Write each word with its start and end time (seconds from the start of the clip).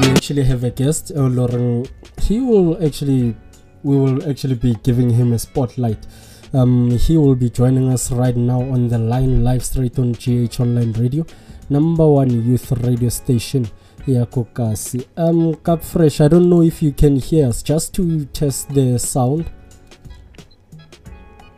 we 0.00 0.10
actually 0.10 0.42
have 0.44 0.64
a 0.64 0.70
guest, 0.70 1.12
uh, 1.14 1.22
Lauren. 1.22 1.86
He 2.20 2.40
will 2.40 2.84
actually, 2.84 3.36
we 3.82 3.96
will 3.96 4.28
actually 4.28 4.56
be 4.56 4.74
giving 4.82 5.10
him 5.10 5.32
a 5.32 5.38
spotlight. 5.38 6.06
Um, 6.52 6.90
he 6.90 7.16
will 7.16 7.34
be 7.34 7.50
joining 7.50 7.92
us 7.92 8.10
right 8.10 8.36
now 8.36 8.60
on 8.60 8.88
the 8.88 8.98
line, 8.98 9.44
live 9.44 9.64
straight 9.64 9.98
on 9.98 10.12
GH 10.12 10.60
Online 10.60 10.92
Radio, 10.92 11.26
number 11.68 12.06
one 12.06 12.30
youth 12.30 12.70
radio 12.72 13.08
station. 13.08 13.68
Yeah, 14.06 14.24
Kokasi. 14.24 15.06
Um, 15.16 15.54
Cap 15.56 15.82
Fresh, 15.82 16.20
I 16.20 16.28
don't 16.28 16.50
know 16.50 16.62
if 16.62 16.82
you 16.82 16.92
can 16.92 17.16
hear 17.16 17.48
us, 17.48 17.62
just 17.62 17.94
to 17.94 18.24
test 18.26 18.68
the 18.70 18.98
sound. 18.98 19.50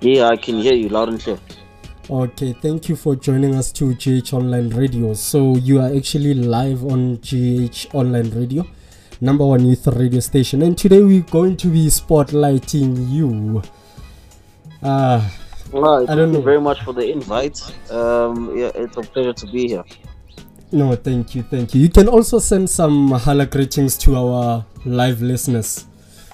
Yeah, 0.00 0.28
I 0.28 0.36
can 0.36 0.56
hear 0.58 0.74
you 0.74 0.88
loud 0.88 1.08
and 1.08 1.20
clear. 1.20 1.38
Okay, 2.08 2.52
thank 2.52 2.88
you 2.88 2.94
for 2.96 3.16
joining 3.16 3.54
us 3.56 3.72
to 3.72 3.94
GH 3.94 4.32
Online 4.32 4.68
Radio. 4.70 5.12
So 5.14 5.56
you 5.56 5.80
are 5.80 5.92
actually 5.94 6.34
live 6.34 6.84
on 6.84 7.16
GH 7.16 7.88
Online 7.94 8.30
Radio, 8.30 8.64
number 9.20 9.44
one 9.44 9.64
youth 9.66 9.86
radio 9.88 10.20
station, 10.20 10.62
and 10.62 10.78
today 10.78 11.02
we're 11.02 11.22
going 11.22 11.56
to 11.56 11.66
be 11.68 11.86
spotlighting 11.88 13.10
you. 13.10 13.60
Uh, 14.82 15.28
Well, 15.72 16.02
I 16.04 16.06
thank 16.06 16.18
don't 16.18 16.28
you 16.32 16.38
know. 16.38 16.42
very 16.42 16.60
much 16.60 16.80
for 16.84 16.92
the 16.92 17.10
invite. 17.10 17.58
Um, 17.90 18.56
yeah, 18.56 18.70
it's 18.76 18.96
a 18.96 19.02
pleasure 19.02 19.32
to 19.32 19.46
be 19.48 19.66
here. 19.68 19.84
no, 20.70 20.94
thank 20.94 21.34
you, 21.34 21.42
thank 21.42 21.74
you. 21.74 21.80
You 21.80 21.88
can 21.88 22.06
also 22.08 22.38
send 22.38 22.70
some 22.70 23.10
hala 23.10 23.46
greetings 23.46 23.98
to 23.98 24.14
our 24.14 24.64
live 24.84 25.20
listeners. 25.22 25.86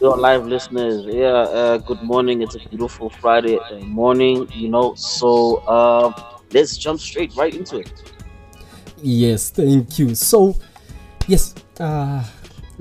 Your 0.02 0.16
live 0.16 0.48
listeners, 0.48 1.06
yeah, 1.06 1.29
uh, 1.29 1.79
good 1.79 2.02
morning. 2.02 2.42
It's 2.42 2.56
a 2.56 2.59
beautiful 2.59 3.09
Friday 3.09 3.61
morning, 3.84 4.48
you 4.52 4.69
know. 4.69 4.97
So 4.97 5.59
uh, 5.59 6.12
let's 6.52 6.77
jump 6.77 6.98
straight 6.98 7.33
right 7.37 7.55
into 7.55 7.78
it. 7.78 8.02
Yes, 9.01 9.51
thank 9.51 10.01
you. 10.01 10.16
So, 10.16 10.56
yes, 11.28 11.55
uh, 11.78 12.25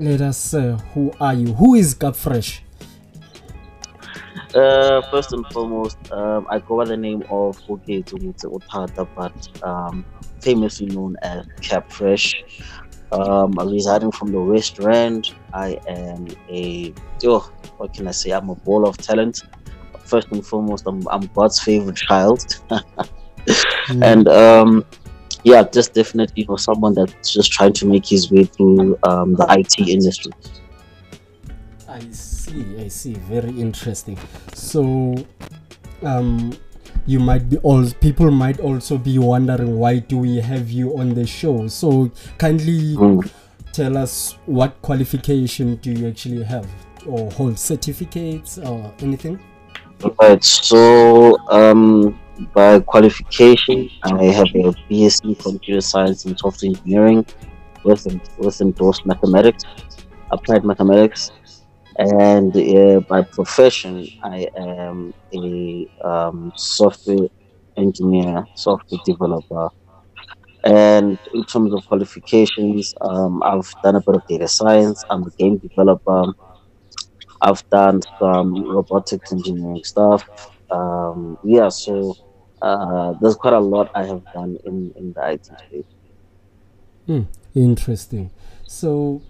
let 0.00 0.20
us. 0.20 0.52
Uh, 0.52 0.76
who 0.94 1.12
are 1.20 1.32
you? 1.32 1.52
Who 1.54 1.76
is 1.76 1.94
Cap 1.94 2.16
Fresh? 2.16 2.64
Uh, 4.52 5.00
first 5.08 5.32
and 5.32 5.46
foremost, 5.52 5.98
um, 6.10 6.48
I 6.50 6.58
go 6.58 6.78
by 6.78 6.86
the 6.86 6.96
name 6.96 7.22
of 7.30 7.56
Zumutse 7.68 8.46
Otata, 8.46 9.06
but 9.14 9.62
um, 9.62 10.04
famously 10.40 10.86
known 10.86 11.14
as 11.22 11.46
Cap 11.60 11.88
Fresh. 11.88 12.42
Um, 13.12 13.58
I'm 13.58 13.68
residing 13.68 14.10
from 14.10 14.32
the 14.32 14.40
West 14.40 14.78
Rand. 14.78 15.34
I 15.52 15.78
am 15.86 16.28
a, 16.48 16.94
oh, 17.24 17.52
what 17.76 17.92
can 17.92 18.08
I 18.08 18.10
say? 18.10 18.30
I'm 18.30 18.48
a 18.48 18.54
ball 18.54 18.88
of 18.88 18.96
talent. 18.96 19.42
First 20.04 20.28
and 20.32 20.44
foremost, 20.44 20.84
I'm, 20.86 21.06
I'm 21.08 21.26
God's 21.34 21.60
favorite 21.60 21.96
child. 21.96 22.40
Mm, 22.70 24.02
and 24.02 24.28
um, 24.28 24.84
yeah, 25.44 25.62
just 25.64 25.92
definitely 25.92 26.44
for 26.44 26.58
someone 26.58 26.94
that's 26.94 27.32
just 27.32 27.52
trying 27.52 27.74
to 27.74 27.86
make 27.86 28.06
his 28.06 28.30
way 28.30 28.44
through 28.44 28.98
um, 29.02 29.34
the 29.34 29.46
IT 29.50 29.88
industry. 29.88 30.32
I 31.88 32.00
see, 32.10 32.78
I 32.78 32.88
see. 32.88 33.14
Very 33.14 33.50
interesting. 33.60 34.18
So, 34.54 35.14
um, 36.02 36.52
you 37.06 37.18
might 37.20 37.48
be 37.50 37.56
all 37.58 37.84
people 38.00 38.30
might 38.30 38.60
also 38.60 38.96
be 38.98 39.18
wondering 39.18 39.78
why 39.78 39.98
do 39.98 40.18
we 40.18 40.36
have 40.40 40.70
you 40.70 40.96
on 40.98 41.14
the 41.14 41.26
show. 41.26 41.66
So, 41.68 42.10
kindly 42.38 42.96
Mm. 42.96 43.28
tell 43.72 43.96
us 43.96 44.36
what 44.46 44.80
qualification 44.82 45.76
do 45.76 45.90
you 45.90 46.08
actually 46.08 46.44
have, 46.44 46.66
or 47.06 47.30
hold 47.32 47.58
certificates 47.58 48.58
or 48.58 48.92
anything? 49.00 49.38
Right. 50.20 50.42
So, 50.44 51.36
um, 51.48 52.18
by 52.54 52.80
qualification, 52.80 53.88
I 54.02 54.24
have 54.24 54.48
a 54.54 54.74
BSc 54.90 55.34
Computer 55.42 55.80
Science 55.80 56.24
and 56.24 56.38
Software 56.38 56.70
Engineering 56.70 57.24
with 57.84 58.06
with 58.38 58.60
endorsed 58.60 59.06
mathematics, 59.06 59.64
applied 60.30 60.64
mathematics, 60.64 61.30
and 61.96 62.56
uh, 62.56 63.00
by 63.00 63.22
profession, 63.22 64.08
I 64.22 64.48
am 64.56 65.14
a 65.34 65.86
um, 66.02 66.52
software 66.56 67.28
engineer, 67.76 68.46
software 68.54 69.00
developer. 69.04 69.68
And 70.64 71.18
in 71.34 71.44
terms 71.44 71.74
of 71.74 71.84
qualifications, 71.86 72.94
um, 73.00 73.42
I've 73.42 73.74
done 73.82 73.96
a 73.96 74.00
bit 74.00 74.14
of 74.14 74.26
data 74.26 74.48
science. 74.48 75.04
I'm 75.10 75.24
a 75.24 75.30
game 75.30 75.58
developer. 75.58 76.32
I've 77.40 77.68
done 77.70 78.00
some 78.18 78.64
robotics 78.64 79.32
engineering 79.32 79.82
stuff. 79.84 80.24
Um, 80.70 81.36
yeah, 81.42 81.68
so 81.68 82.14
uh, 82.62 83.14
there's 83.20 83.34
quite 83.34 83.54
a 83.54 83.60
lot 83.60 83.90
I 83.94 84.04
have 84.04 84.22
done 84.32 84.56
in, 84.64 84.92
in 84.96 85.12
the 85.12 85.32
IT 85.32 85.44
space. 85.44 85.84
Hmm, 87.06 87.22
interesting. 87.54 88.30
So, 88.66 89.22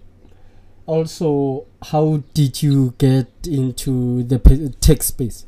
also, 0.87 1.67
how 1.91 2.23
did 2.35 2.63
you 2.63 2.95
get 2.99 3.29
into 3.47 4.23
the 4.23 4.75
tech 4.81 5.03
space? 5.03 5.47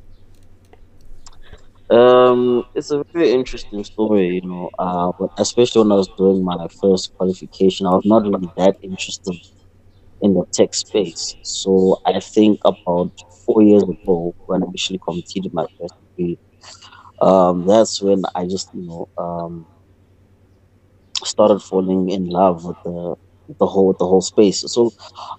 Um, 1.91 2.65
it's 2.75 2.91
a 2.91 3.05
very 3.13 3.31
interesting 3.33 3.85
story, 3.85 4.37
you 4.37 4.49
know. 4.49 4.71
Uh, 4.79 5.13
especially 5.39 5.83
when 5.83 5.93
I 5.93 5.97
was 5.97 6.09
doing 6.17 6.45
my 6.45 6.67
first 6.81 7.15
qualification, 7.17 7.87
I 7.87 7.91
was 7.91 8.05
not 8.05 8.23
really 8.23 8.51
that 8.57 8.77
interested 8.83 9.37
in 10.23 10.35
the 10.35 10.45
tech 10.53 10.75
space. 10.75 11.37
So 11.43 12.01
I 12.07 12.19
think 12.21 12.61
about 12.65 13.13
four 13.45 13.63
years 13.63 13.83
ago, 13.83 14.35
when 14.47 14.63
I 14.63 14.67
actually 14.69 14.99
completed 14.99 15.53
my 15.53 15.67
first 15.79 15.95
degree, 16.17 16.39
um, 17.21 17.67
that's 17.67 18.01
when 18.01 18.23
I 18.35 18.47
just, 18.47 18.71
you 18.75 18.83
know, 18.83 19.09
um, 19.19 19.67
started 21.23 21.61
falling 21.61 22.11
in 22.11 22.27
love 22.27 22.65
with 22.65 22.77
the 22.85 23.17
the 23.49 23.67
whole 23.67 23.95
the 23.99 24.07
whole 24.07 24.23
space. 24.23 24.65
So 24.67 24.93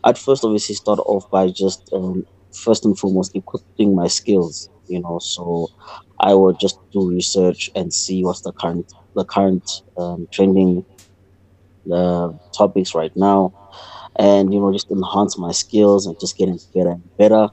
I'd 0.04 0.18
first 0.18 0.44
obviously 0.44 0.76
start 0.76 1.00
off 1.00 1.30
by 1.32 1.50
just 1.50 1.90
um, 1.94 2.26
first 2.54 2.86
and 2.86 2.98
foremost 2.98 3.36
equipping 3.36 3.96
my 3.96 4.08
skills. 4.08 4.70
You 4.88 5.02
know, 5.02 5.20
so 5.20 5.70
I 6.20 6.34
would 6.36 6.60
just 6.60 6.80
do 6.94 7.10
research 7.10 7.70
and 7.76 7.92
see 7.94 8.24
what's 8.24 8.42
the 8.42 8.54
current 8.54 8.92
the 9.16 9.26
current 9.26 9.70
um, 9.98 10.28
trending 10.32 10.86
uh, 11.92 12.30
topics 12.58 12.96
right 12.96 13.12
now, 13.16 13.54
and 14.18 14.54
you 14.54 14.60
know 14.60 14.72
just 14.74 14.92
enhance 14.92 15.38
my 15.38 15.52
skills 15.52 16.06
and 16.06 16.18
just 16.20 16.38
getting 16.38 16.60
better 16.74 16.92
and 16.92 17.10
better. 17.18 17.50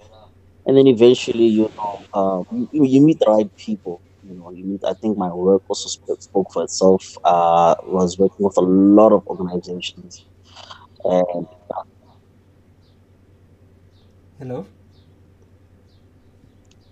And 0.67 0.77
then 0.77 0.87
eventually, 0.87 1.47
you 1.47 1.71
know, 1.77 2.05
um, 2.15 2.69
you, 2.73 2.85
you 2.87 3.03
meet 3.03 3.19
the 3.21 3.31
right 3.31 3.51
people. 3.57 4.03
You 4.23 4.35
know, 4.35 4.51
you 4.53 4.65
meet. 4.65 4.83
I 4.87 4.95
think 4.95 5.19
my 5.19 5.33
work 5.33 5.63
also 5.69 5.89
spoke, 5.89 6.23
spoke 6.23 6.49
for 6.53 6.65
itself. 6.65 7.05
Uh, 7.25 7.75
was 7.85 8.19
working 8.19 8.45
with 8.47 8.57
a 8.59 8.63
lot 8.63 9.13
of 9.13 9.27
organizations, 9.27 10.27
and 11.05 11.47
Hello. 14.39 14.67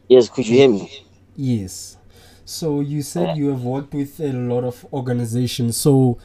yes, 0.09 0.29
could 0.29 0.47
you 0.47 0.57
hear 0.57 0.69
me? 0.69 0.91
Yes. 1.37 1.97
So 2.45 2.81
you 2.81 3.03
said 3.03 3.37
you 3.37 3.49
have 3.49 3.63
worked 3.63 3.95
with 3.95 4.19
a 4.21 4.33
lot 4.33 4.65
of 4.65 4.85
organizations. 4.93 5.77
So 5.77 6.19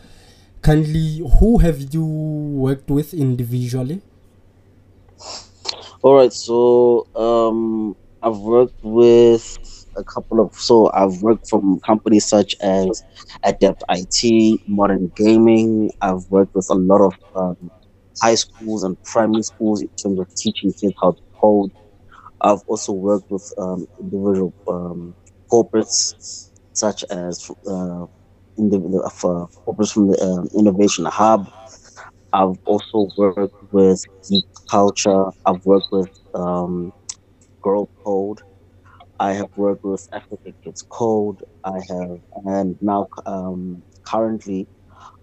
kindly, 0.62 1.24
who 1.40 1.60
have 1.60 1.94
you 1.94 2.06
worked 2.06 2.90
with 2.90 3.14
individually? 3.14 4.02
All 6.02 6.16
right, 6.16 6.32
so 6.32 7.08
um, 7.16 7.96
I've 8.22 8.38
worked 8.38 8.84
with 8.84 9.58
a 9.98 10.04
couple 10.04 10.40
of 10.40 10.54
so 10.54 10.92
I've 10.94 11.22
worked 11.22 11.48
from 11.50 11.80
companies 11.86 12.28
such 12.28 12.56
as 12.62 13.04
Adept 13.44 13.84
IT, 13.90 14.62
Modern 14.68 15.12
Gaming. 15.16 15.92
I've 16.02 16.26
worked 16.30 16.54
with 16.56 16.68
a 16.70 16.76
lot 16.76 17.02
of 17.02 17.14
um, 17.36 17.72
high 18.22 18.36
schools 18.36 18.84
and 18.84 18.98
primary 19.04 19.44
schools 19.44 19.82
in 19.82 19.90
terms 20.02 20.20
of 20.20 20.28
teaching 20.36 20.74
kids 20.80 20.94
how 21.02 21.12
to 21.12 21.22
code. 21.42 21.72
I've 22.42 22.62
also 22.68 22.94
worked 22.94 23.30
with 23.30 23.48
um, 23.58 23.88
individual 24.00 24.54
um, 24.68 25.16
corporates 25.52 26.52
such 26.74 27.04
as 27.10 27.50
uh, 27.68 28.06
individual 28.58 29.04
uh, 29.06 29.46
corporates 29.68 29.94
from 29.94 30.08
the 30.12 30.22
um, 30.22 30.48
Innovation 30.58 31.06
Hub. 31.06 31.48
I've 32.34 32.58
also 32.66 33.08
worked 33.18 33.56
with 33.72 34.02
Geek 34.30 34.46
Culture. 34.70 35.26
I've 35.46 35.64
worked 35.66 35.88
with 35.92 36.10
um, 36.34 36.92
Girl 37.64 37.90
Code. 38.06 38.40
I 39.20 39.34
have 39.34 39.50
worked 39.56 39.84
with 39.84 40.08
Africa 40.12 40.54
Kids 40.64 40.84
Code. 40.90 41.40
I 41.64 41.80
have, 41.90 42.20
and 42.46 42.78
now 42.82 43.08
um, 43.26 43.84
currently, 44.08 44.70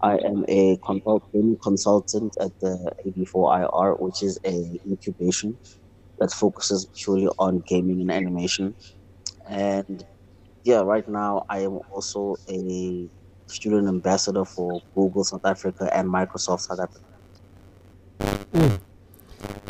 I 0.03 0.19
am 0.19 0.45
a 0.49 0.79
consult- 0.87 1.25
gaming 1.33 1.59
consultant 1.63 2.35
at 2.41 2.53
the 2.61 2.93
AB4IR, 3.07 3.97
which 3.99 4.23
is 4.23 4.39
a 4.47 4.81
incubation 4.87 5.59
that 6.21 6.33
focuses 6.33 6.89
purely 7.03 7.29
on 7.39 7.63
gaming 7.67 8.01
and 8.03 8.13
animation. 8.13 8.77
And 9.49 10.05
yeah, 10.65 10.81
right 10.83 11.09
now 11.09 11.45
I 11.51 11.61
am 11.61 11.81
also 11.91 12.37
a 12.51 13.11
student 13.49 13.89
ambassador 13.89 14.45
for 14.45 14.83
Google 14.97 15.25
South 15.25 15.45
Africa 15.47 15.91
and 15.95 16.09
Microsoft 16.09 16.61
South 16.63 16.81
Africa. 16.81 17.07
Mm. 18.53 18.81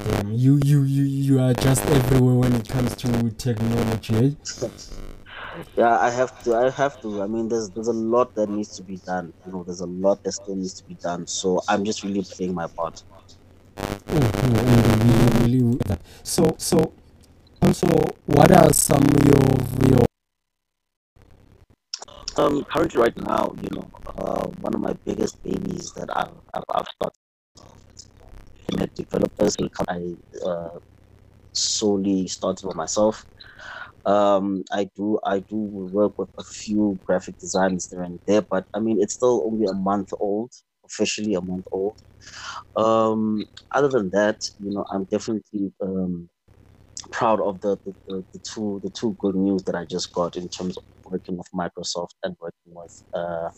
Damn, 0.04 0.32
you, 0.32 0.60
you, 0.64 0.82
you, 0.82 1.04
you 1.04 1.40
are 1.40 1.54
just 1.74 1.86
everywhere 1.86 2.34
when 2.34 2.52
it 2.54 2.68
comes 2.68 2.94
to 2.94 3.30
technology. 3.30 4.14
Eh? 4.14 4.68
Yeah, 5.74 5.98
I 5.98 6.10
have 6.10 6.44
to. 6.44 6.54
I 6.54 6.68
have 6.68 7.00
to. 7.00 7.22
I 7.22 7.26
mean, 7.26 7.48
there's 7.48 7.70
there's 7.70 7.88
a 7.88 7.94
lot 7.94 8.34
that 8.34 8.50
needs 8.50 8.76
to 8.76 8.82
be 8.82 8.96
done. 8.98 9.32
You 9.46 9.52
know, 9.52 9.62
there's 9.62 9.80
a 9.80 9.86
lot 9.86 10.22
that 10.24 10.32
still 10.32 10.54
needs 10.54 10.74
to 10.74 10.84
be 10.84 10.96
done. 10.96 11.26
So 11.26 11.62
I'm 11.68 11.82
just 11.86 12.02
really 12.02 12.24
playing 12.24 12.52
my 12.54 12.66
part. 12.66 13.02
Mm-hmm. 13.76 15.44
Really, 15.44 15.62
really 15.62 15.78
that. 15.86 16.02
So, 16.24 16.54
so 16.58 16.92
also, 17.62 17.88
what 18.26 18.52
are 18.52 18.70
some 18.74 19.02
of 19.02 19.24
your 19.24 20.04
um 22.36 22.64
currently 22.64 23.00
right 23.00 23.16
now, 23.16 23.54
you 23.62 23.70
know, 23.76 23.88
uh, 24.18 24.46
one 24.60 24.74
of 24.74 24.80
my 24.80 24.92
biggest 25.06 25.42
babies 25.42 25.92
that 25.92 26.14
I've 26.14 26.36
I've, 26.52 26.64
I've 26.74 26.88
started 26.96 27.18
in 28.68 28.82
a 28.82 28.86
developers. 28.88 29.56
I 29.88 30.16
uh, 30.44 30.78
solely 31.52 32.28
started 32.28 32.66
by 32.68 32.74
myself. 32.74 33.24
Um, 34.04 34.64
I 34.72 34.90
do 34.96 35.18
I 35.24 35.40
do 35.40 35.56
work 35.56 36.14
with 36.18 36.30
a 36.38 36.44
few 36.44 37.00
graphic 37.04 37.38
designers 37.38 37.88
there 37.90 38.02
and 38.02 38.18
there, 38.26 38.42
but 38.42 38.66
I 38.74 38.80
mean 38.80 39.00
it's 39.00 39.14
still 39.14 39.44
only 39.46 39.66
a 39.66 39.74
month 39.74 40.10
old, 40.18 40.52
officially 40.84 41.34
a 41.34 41.40
month 41.40 41.66
old. 41.72 41.98
Um, 42.76 43.44
other 43.74 43.88
than 43.88 44.10
that, 44.10 44.38
you 44.58 44.70
know, 44.72 44.84
I'm 44.90 45.04
definitely 45.04 45.72
um, 45.82 46.28
proud 47.12 47.40
of 47.40 47.60
the, 47.60 47.78
the, 47.84 48.24
the, 48.32 48.40
two 48.54 48.80
the 48.84 48.90
two 48.90 49.16
good 49.20 49.34
news 49.36 49.64
that 49.64 49.74
I 49.74 49.84
just 49.84 50.12
got 50.12 50.36
in 50.36 50.48
terms 50.48 50.76
of 50.76 50.84
working 51.06 51.36
with 51.36 51.48
Microsoft 51.54 52.14
and 52.24 52.36
working 52.40 52.74
with 52.74 53.02
uh, 53.14 53.50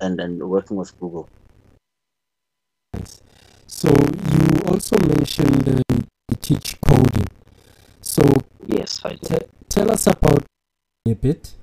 and 0.00 0.20
and 0.20 0.38
working 0.48 0.76
with 0.76 0.92
Google. 0.98 1.30
So 3.66 3.88
you 3.88 4.62
also 4.66 4.96
mentioned 4.98 5.68
uh, 5.68 5.82
you 6.30 6.36
teach 6.40 6.80
coding. 6.80 7.26
So 8.00 8.22
yes, 8.66 9.00
I 9.04 9.14
do. 9.14 9.38
Tell 9.68 9.90
us 9.90 10.06
about 10.06 10.44
a 11.06 11.14
bit. 11.14 11.54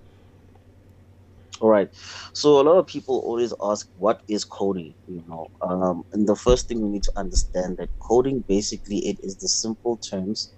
All 1.59 1.69
right. 1.69 1.89
So 2.33 2.59
a 2.59 2.63
lot 2.63 2.77
of 2.77 2.87
people 2.87 3.19
always 3.19 3.53
ask, 3.63 3.89
what 3.97 4.21
is 4.27 4.43
coding? 4.43 4.93
You 5.07 5.23
know, 5.27 5.49
um, 5.61 6.03
and 6.11 6.27
the 6.27 6.35
first 6.35 6.67
thing 6.67 6.81
we 6.81 6.89
need 6.89 7.03
to 7.03 7.13
understand 7.15 7.77
that 7.77 7.89
coding 7.99 8.43
basically 8.47 8.97
it 9.07 9.19
is 9.23 9.37
the 9.37 9.47
simple 9.47 9.97
terms 9.97 10.51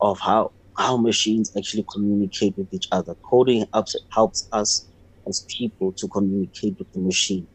of 0.00 0.18
how 0.20 0.52
how 0.78 0.96
machines 0.96 1.52
actually 1.56 1.84
communicate 1.92 2.56
with 2.56 2.72
each 2.72 2.88
other. 2.92 3.14
Coding 3.22 3.66
helps 3.74 3.94
helps 4.10 4.48
us 4.52 4.88
as 5.26 5.44
people 5.48 5.92
to 5.92 6.08
communicate 6.08 6.78
with 6.78 6.90
the 6.92 7.00
machine, 7.00 7.46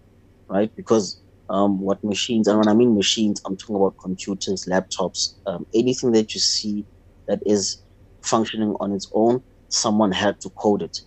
right? 0.47 0.71
Because 0.75 1.22
um, 1.49 1.79
what 1.81 2.03
machines, 2.03 2.47
and 2.47 2.57
when 2.59 2.67
I 2.67 2.73
mean 2.73 2.95
machines, 2.95 3.41
I'm 3.45 3.57
talking 3.57 3.75
about 3.75 3.95
computers, 4.01 4.65
laptops, 4.69 5.35
um, 5.45 5.65
anything 5.73 6.11
that 6.13 6.33
you 6.33 6.39
see 6.39 6.87
that 7.27 7.39
is 7.45 7.81
functioning 8.23 8.75
on 8.79 8.93
its 8.93 9.09
own, 9.13 9.43
someone 9.69 10.11
had 10.11 10.39
to 10.41 10.49
code 10.51 10.81
it. 10.83 10.97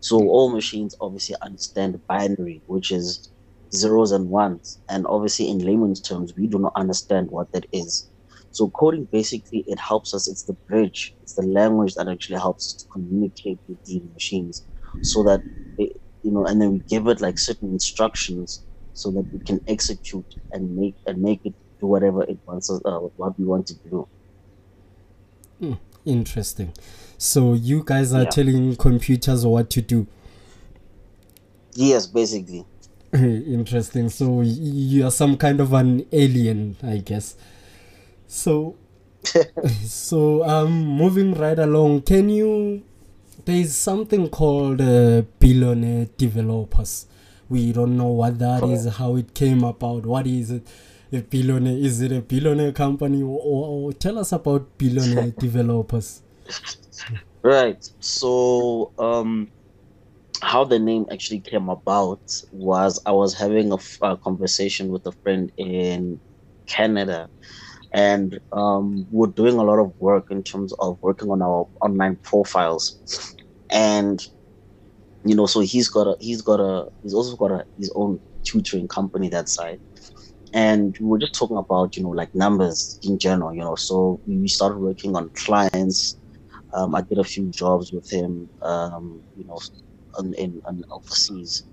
So 0.00 0.18
all 0.18 0.50
machines 0.50 0.94
obviously 1.00 1.36
understand 1.42 2.00
binary, 2.08 2.62
which 2.66 2.90
is 2.92 3.28
zeros 3.74 4.12
and 4.12 4.28
ones. 4.28 4.78
And 4.88 5.06
obviously, 5.06 5.48
in 5.48 5.58
layman's 5.58 6.00
terms, 6.00 6.34
we 6.36 6.46
do 6.46 6.58
not 6.58 6.72
understand 6.76 7.30
what 7.30 7.50
that 7.52 7.66
is. 7.72 8.08
So 8.50 8.70
coding 8.70 9.08
basically 9.10 9.64
it 9.66 9.78
helps 9.80 10.14
us. 10.14 10.28
It's 10.28 10.44
the 10.44 10.56
bridge. 10.68 11.14
It's 11.22 11.34
the 11.34 11.42
language 11.46 11.94
that 11.94 12.08
actually 12.08 12.38
helps 12.38 12.68
us 12.68 12.74
to 12.82 12.86
communicate 12.92 13.60
with 13.66 13.78
these 13.84 14.02
machines, 14.12 14.64
so 15.02 15.22
that 15.24 15.42
you 15.76 16.30
know, 16.32 16.44
and 16.46 16.60
then 16.60 16.72
we 16.72 16.80
give 16.88 17.06
it 17.08 17.20
like 17.20 17.38
certain 17.38 17.70
instructions 17.70 18.64
so 18.94 19.10
that 19.10 19.30
we 19.32 19.38
can 19.40 19.62
execute 19.68 20.36
and 20.52 20.76
make 20.76 20.94
and 21.06 21.20
make 21.20 21.40
it 21.44 21.52
do 21.80 21.86
whatever 21.86 22.22
it 22.24 22.38
wants 22.46 22.70
us, 22.70 22.80
uh, 22.84 22.98
what 23.16 23.38
we 23.38 23.44
want 23.44 23.66
to 23.66 23.74
do. 23.74 24.08
Hmm, 25.60 25.74
interesting. 26.04 26.72
So 27.18 27.54
you 27.54 27.82
guys 27.84 28.12
are 28.12 28.22
yeah. 28.22 28.30
telling 28.30 28.76
computers 28.76 29.44
what 29.44 29.70
to 29.70 29.82
do. 29.82 30.06
Yes, 31.74 32.06
basically. 32.06 32.64
interesting. 33.12 34.08
So 34.08 34.40
you 34.42 35.06
are 35.06 35.10
some 35.10 35.36
kind 35.36 35.60
of 35.60 35.72
an 35.72 36.06
alien, 36.12 36.76
I 36.82 36.98
guess. 36.98 37.36
So, 38.26 38.76
so 39.84 40.44
um, 40.44 40.72
moving 40.72 41.34
right 41.34 41.58
along, 41.58 42.02
can 42.02 42.28
you? 42.28 42.82
There 43.44 43.56
is 43.56 43.76
something 43.76 44.28
called 44.30 44.80
uh, 44.80 45.22
billionaire 45.38 46.06
developers. 46.16 47.06
We 47.54 47.70
don't 47.72 47.96
know 47.96 48.08
what 48.08 48.40
that 48.40 48.64
is, 48.64 48.86
how 48.96 49.14
it 49.14 49.32
came 49.32 49.62
about. 49.62 50.04
What 50.04 50.26
is 50.26 50.50
it? 50.50 50.66
A 51.12 51.20
billionaire? 51.20 51.76
Is 51.76 52.00
it 52.00 52.10
a 52.10 52.20
billionaire 52.20 52.72
company? 52.72 53.22
Or, 53.22 53.38
or, 53.38 53.92
tell 53.92 54.18
us 54.18 54.32
about 54.32 54.76
billionaire 54.76 55.30
developers. 55.38 56.22
Right. 57.42 57.88
So, 58.00 58.90
um, 58.98 59.52
how 60.42 60.64
the 60.64 60.80
name 60.80 61.06
actually 61.12 61.38
came 61.38 61.68
about 61.68 62.42
was 62.50 63.00
I 63.06 63.12
was 63.12 63.38
having 63.38 63.70
a, 63.70 63.78
a 64.02 64.16
conversation 64.16 64.88
with 64.88 65.06
a 65.06 65.12
friend 65.12 65.52
in 65.56 66.18
Canada 66.66 67.30
and 67.92 68.40
um, 68.50 69.06
we're 69.12 69.28
doing 69.28 69.58
a 69.58 69.62
lot 69.62 69.78
of 69.78 69.96
work 70.00 70.32
in 70.32 70.42
terms 70.42 70.72
of 70.80 71.00
working 71.02 71.30
on 71.30 71.40
our 71.40 71.68
online 71.80 72.16
profiles 72.16 73.36
and 73.70 74.28
you 75.24 75.34
know 75.34 75.46
so 75.46 75.60
he's 75.60 75.88
got 75.88 76.06
a 76.06 76.16
he's 76.20 76.42
got 76.42 76.60
a 76.60 76.86
he's 77.02 77.14
also 77.14 77.36
got 77.36 77.50
a 77.52 77.64
his 77.76 77.92
own 77.94 78.20
tutoring 78.44 78.88
company 78.88 79.28
that 79.28 79.48
side 79.48 79.80
and 80.52 80.96
we 81.00 81.06
were 81.06 81.18
just 81.18 81.34
talking 81.34 81.56
about 81.56 81.96
you 81.96 82.02
know 82.02 82.10
like 82.10 82.30
numbers 82.34 82.98
in 83.02 83.18
general 83.18 83.54
you 83.54 83.60
know 83.60 83.76
so 83.76 84.20
we 84.26 84.48
started 84.48 84.78
working 84.78 85.16
on 85.16 85.30
clients 85.36 86.18
um, 86.74 86.94
i 86.94 87.02
did 87.02 87.18
a 87.18 87.24
few 87.24 87.50
jobs 87.50 87.92
with 87.92 88.08
him 88.10 88.50
um, 88.62 89.22
you 89.34 89.44
know 89.46 89.58
in, 90.18 90.34
in, 90.34 90.60
in 90.68 90.82
overseas 90.90 91.64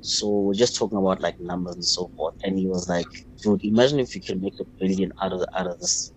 so 0.00 0.28
we're 0.28 0.54
just 0.54 0.76
talking 0.76 0.98
about 0.98 1.20
like 1.20 1.38
numbers 1.40 1.74
and 1.76 1.84
so 1.84 2.10
forth. 2.16 2.34
And 2.44 2.58
he 2.58 2.66
was 2.66 2.88
like, 2.88 3.06
dude, 3.42 3.64
imagine 3.64 4.00
if 4.00 4.14
you 4.14 4.20
can 4.22 4.40
make 4.40 4.54
a 4.60 4.64
billion 4.80 5.12
out 5.22 5.32
of 5.32 5.44
out 5.56 5.66
of 5.68 5.78
this. 5.80 6.12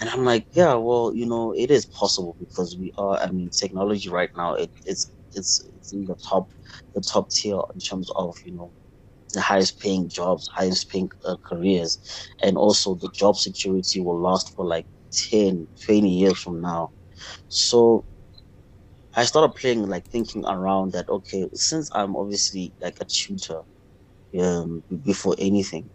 And 0.00 0.08
I'm 0.10 0.24
like, 0.24 0.46
yeah, 0.52 0.74
well, 0.74 1.12
you 1.14 1.26
know, 1.26 1.52
it 1.56 1.70
is 1.70 1.86
possible 1.86 2.36
because 2.38 2.76
we 2.78 2.92
are. 2.98 3.18
I 3.18 3.30
mean, 3.30 3.50
technology 3.50 4.08
right 4.08 4.30
now, 4.36 4.54
it, 4.54 4.70
it's 4.86 5.12
it's 5.34 5.60
it's 5.76 5.79
in 5.92 6.04
the 6.04 6.16
top 6.28 6.46
the 6.94 7.00
top 7.02 7.30
tier 7.30 7.60
in 7.74 7.80
terms 7.80 8.08
of 8.16 8.36
you 8.44 8.52
know 8.54 8.72
the 9.32 9.40
highest 9.40 9.80
paying 9.80 10.08
jobs, 10.08 10.48
highest 10.54 10.90
paying 10.90 11.10
uh, 11.24 11.36
careers, 11.46 11.98
and 12.42 12.56
also 12.56 12.94
the 12.96 13.10
job 13.14 13.36
security 13.36 14.00
will 14.00 14.20
last 14.20 14.52
for 14.56 14.66
like 14.66 14.86
10, 15.30 15.68
20 15.86 16.10
years 16.18 16.38
from 16.38 16.60
now. 16.60 16.90
So 17.48 18.06
I 19.14 19.24
started 19.24 19.54
playing 19.56 19.86
like 19.88 20.06
thinking 20.08 20.44
around 20.46 20.92
that 20.92 21.08
okay, 21.08 21.48
since 21.54 21.88
I'm 21.94 22.16
obviously 22.16 22.74
like 22.80 22.96
a 23.00 23.06
tutor 23.06 23.62
um 24.40 24.84
before 25.04 25.34
anything, 25.38 25.90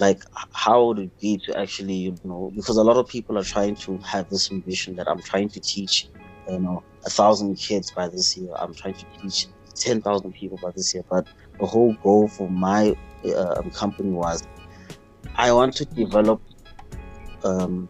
like 0.00 0.20
how 0.52 0.86
would 0.86 0.98
it 1.00 1.12
be 1.20 1.40
to 1.46 1.58
actually, 1.58 1.94
you 1.94 2.16
know, 2.24 2.52
because 2.56 2.76
a 2.78 2.84
lot 2.84 2.96
of 2.98 3.08
people 3.08 3.38
are 3.38 3.44
trying 3.44 3.76
to 3.86 3.98
have 4.06 4.28
this 4.30 4.50
ambition 4.52 4.96
that 4.96 5.08
I'm 5.08 5.22
trying 5.22 5.50
to 5.50 5.60
teach, 5.60 6.10
you 6.48 6.60
know, 6.60 6.82
a 7.06 7.10
thousand 7.10 7.54
kids 7.56 7.90
by 7.90 8.08
this 8.08 8.36
year. 8.36 8.52
I'm 8.56 8.74
trying 8.74 8.94
to 8.94 9.06
teach 9.22 9.46
ten 9.74 10.02
thousand 10.02 10.32
people 10.32 10.58
by 10.62 10.72
this 10.72 10.92
year. 10.92 11.04
But 11.08 11.26
the 11.58 11.66
whole 11.66 11.94
goal 12.02 12.28
for 12.28 12.50
my 12.50 12.94
uh, 13.34 13.62
company 13.72 14.10
was 14.10 14.42
I 15.36 15.52
want 15.52 15.74
to 15.76 15.84
develop 15.84 16.42
um, 17.44 17.88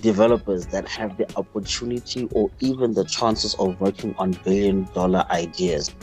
developers 0.00 0.66
that 0.66 0.88
have 0.88 1.16
the 1.16 1.26
opportunity 1.36 2.28
or 2.32 2.50
even 2.60 2.94
the 2.94 3.04
chances 3.04 3.54
of 3.54 3.80
working 3.80 4.14
on 4.18 4.32
billion 4.44 4.84
dollar 4.94 5.24
ideas. 5.30 5.94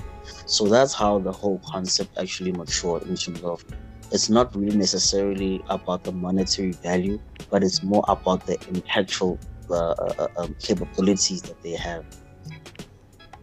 So 0.46 0.68
that's 0.68 0.94
how 0.94 1.20
the 1.20 1.32
whole 1.32 1.62
concept 1.66 2.18
actually 2.18 2.52
matured 2.52 3.04
in 3.04 3.16
terms 3.16 3.42
of 3.44 3.64
it's 4.12 4.30
not 4.30 4.56
really 4.56 4.78
necessarily 4.78 5.64
about 5.70 6.04
the 6.04 6.12
monetary 6.12 6.72
value, 6.72 7.20
but 7.50 7.64
it's 7.64 7.82
more 7.82 8.04
about 8.08 8.46
the 8.46 8.58
impactful 8.58 9.40
uh, 9.70 9.76
uh, 9.76 10.14
uh 10.20 10.28
um, 10.38 10.56
capabilities 10.60 11.42
that 11.44 11.62
they 11.62 11.72
have. 11.74 12.06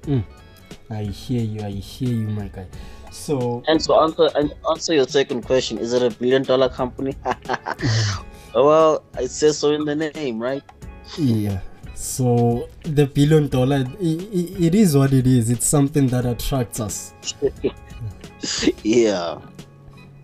Mm. 0.02 0.24
I 0.90 1.04
hear 1.04 1.42
you. 1.42 1.60
I 1.62 1.70
hear 1.70 2.08
you, 2.10 2.28
my 2.28 2.48
guy. 2.48 2.66
So 3.12 3.62
and 3.68 3.80
to 3.80 3.94
answer 3.94 4.28
and 4.34 4.54
answer 4.70 4.94
your 4.94 5.06
second 5.06 5.42
question, 5.42 5.78
is 5.78 5.92
it 5.92 6.02
a 6.02 6.10
billion 6.16 6.42
dollar 6.42 6.68
company? 6.68 7.14
Well, 8.54 9.04
it 9.18 9.30
says 9.30 9.58
so 9.58 9.72
in 9.72 9.84
the 9.84 9.94
name, 9.94 10.40
right? 10.40 10.62
Yeah. 11.16 11.60
So 11.94 12.68
the 12.82 13.06
billion 13.06 13.48
dollar, 13.48 13.84
it, 14.00 14.64
it 14.64 14.74
is 14.74 14.96
what 14.96 15.12
it 15.12 15.26
is. 15.26 15.50
It's 15.50 15.66
something 15.66 16.08
that 16.08 16.26
attracts 16.26 16.80
us. 16.80 17.14
yeah. 18.82 19.38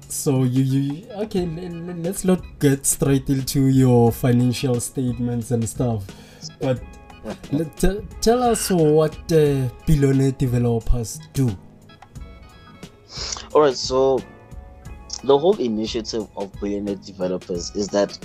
So 0.08 0.44
you 0.44 0.62
you 0.62 1.10
okay? 1.26 1.46
Let's 1.46 2.25
not 2.25 2.40
get 2.58 2.86
straight 2.86 3.28
into 3.28 3.66
your 3.66 4.12
financial 4.12 4.80
statements 4.80 5.50
and 5.50 5.68
stuff, 5.68 6.04
but 6.60 6.80
t- 7.76 8.00
tell 8.20 8.42
us 8.42 8.70
what 8.70 9.16
uh, 9.32 9.68
billionaire 9.86 10.32
developers 10.32 11.20
do. 11.32 11.50
All 13.52 13.62
right. 13.62 13.76
So 13.76 14.20
the 15.25 15.36
whole 15.36 15.58
initiative 15.58 16.28
of 16.36 16.52
billionaire 16.60 16.96
developers 16.96 17.75
is 17.75 17.88
that 17.88 18.18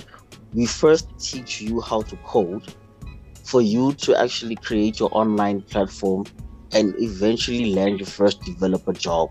we 0.54 0.66
first 0.66 1.08
teach 1.18 1.60
you 1.60 1.80
how 1.80 2.02
to 2.02 2.16
code 2.18 2.74
for 3.42 3.60
you 3.60 3.92
to 3.94 4.14
actually 4.14 4.56
create 4.56 5.00
your 5.00 5.08
online 5.12 5.62
platform 5.62 6.24
and 6.72 6.94
eventually 6.98 7.74
land 7.74 7.98
your 7.98 8.06
first 8.06 8.40
developer 8.42 8.92
job 8.92 9.30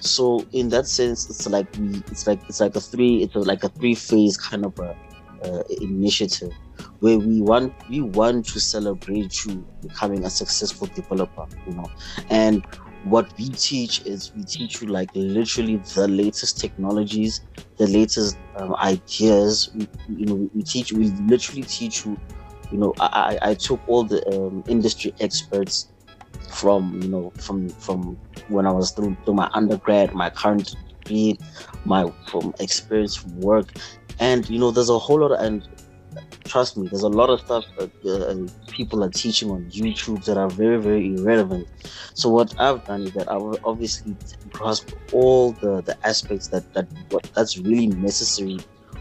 so 0.00 0.46
in 0.52 0.68
that 0.68 0.86
sense 0.86 1.28
it's 1.30 1.46
like 1.46 1.66
we 1.78 2.02
it's 2.10 2.26
like 2.26 2.40
it's 2.48 2.60
like 2.60 2.74
a 2.76 2.80
three 2.80 3.22
it's 3.22 3.34
a, 3.34 3.38
like 3.40 3.62
a 3.64 3.68
three 3.68 3.94
phase 3.94 4.36
kind 4.36 4.64
of 4.64 4.78
a 4.78 4.96
uh, 5.44 5.62
initiative 5.80 6.52
where 7.00 7.18
we 7.18 7.40
want 7.40 7.74
we 7.88 8.00
want 8.00 8.46
to 8.46 8.60
celebrate 8.60 9.44
you 9.44 9.66
becoming 9.80 10.24
a 10.24 10.30
successful 10.30 10.86
developer 10.88 11.46
you 11.66 11.72
know. 11.72 11.90
And 12.28 12.64
what 13.02 13.32
we 13.38 13.48
teach 13.50 14.04
is 14.04 14.32
we 14.34 14.44
teach 14.44 14.80
you 14.82 14.88
like 14.88 15.08
literally 15.14 15.76
the 15.94 16.06
latest 16.08 16.58
technologies 16.60 17.40
the 17.78 17.86
latest 17.86 18.38
um, 18.56 18.74
ideas. 18.76 19.70
We, 19.74 19.88
you 20.08 20.26
know 20.26 20.50
we 20.54 20.62
teach 20.62 20.92
we 20.92 21.08
literally 21.08 21.62
teach 21.62 22.04
you 22.04 22.20
you 22.70 22.78
know 22.78 22.94
i 23.00 23.38
i, 23.42 23.50
I 23.50 23.54
took 23.54 23.80
all 23.86 24.04
the 24.04 24.20
um, 24.34 24.62
industry 24.68 25.12
experts 25.20 25.90
from 26.50 27.00
you 27.02 27.08
know 27.08 27.32
from 27.38 27.68
from 27.68 28.18
when 28.48 28.66
I 28.66 28.72
was 28.72 28.90
through, 28.92 29.16
through 29.24 29.34
my 29.34 29.48
undergrad, 29.54 30.14
my 30.14 30.30
current 30.30 30.74
degree, 30.98 31.38
my 31.84 32.10
from 32.26 32.54
experience 32.60 33.16
from 33.16 33.40
work, 33.40 33.68
and 34.18 34.48
you 34.48 34.58
know 34.58 34.70
there's 34.70 34.90
a 34.90 34.98
whole 34.98 35.20
lot 35.20 35.32
of 35.32 35.40
and 35.40 35.66
trust 36.44 36.76
me, 36.76 36.88
there's 36.88 37.02
a 37.02 37.08
lot 37.08 37.30
of 37.30 37.40
stuff 37.40 37.64
that 37.78 37.90
uh, 38.04 38.70
people 38.72 39.04
are 39.04 39.10
teaching 39.10 39.50
on 39.50 39.64
YouTube 39.70 40.24
that 40.24 40.36
are 40.36 40.50
very 40.50 40.78
very 40.78 41.14
irrelevant. 41.14 41.68
So 42.14 42.28
what 42.28 42.58
I've 42.60 42.84
done 42.84 43.02
is 43.02 43.12
that 43.12 43.30
I've 43.30 43.64
obviously 43.64 44.16
grasped 44.50 44.94
all 45.12 45.52
the 45.52 45.80
the 45.82 45.96
aspects 46.06 46.48
that 46.48 46.72
that 46.74 46.88
what 47.10 47.30
that's 47.34 47.58
really 47.58 47.88
necessary 47.88 48.58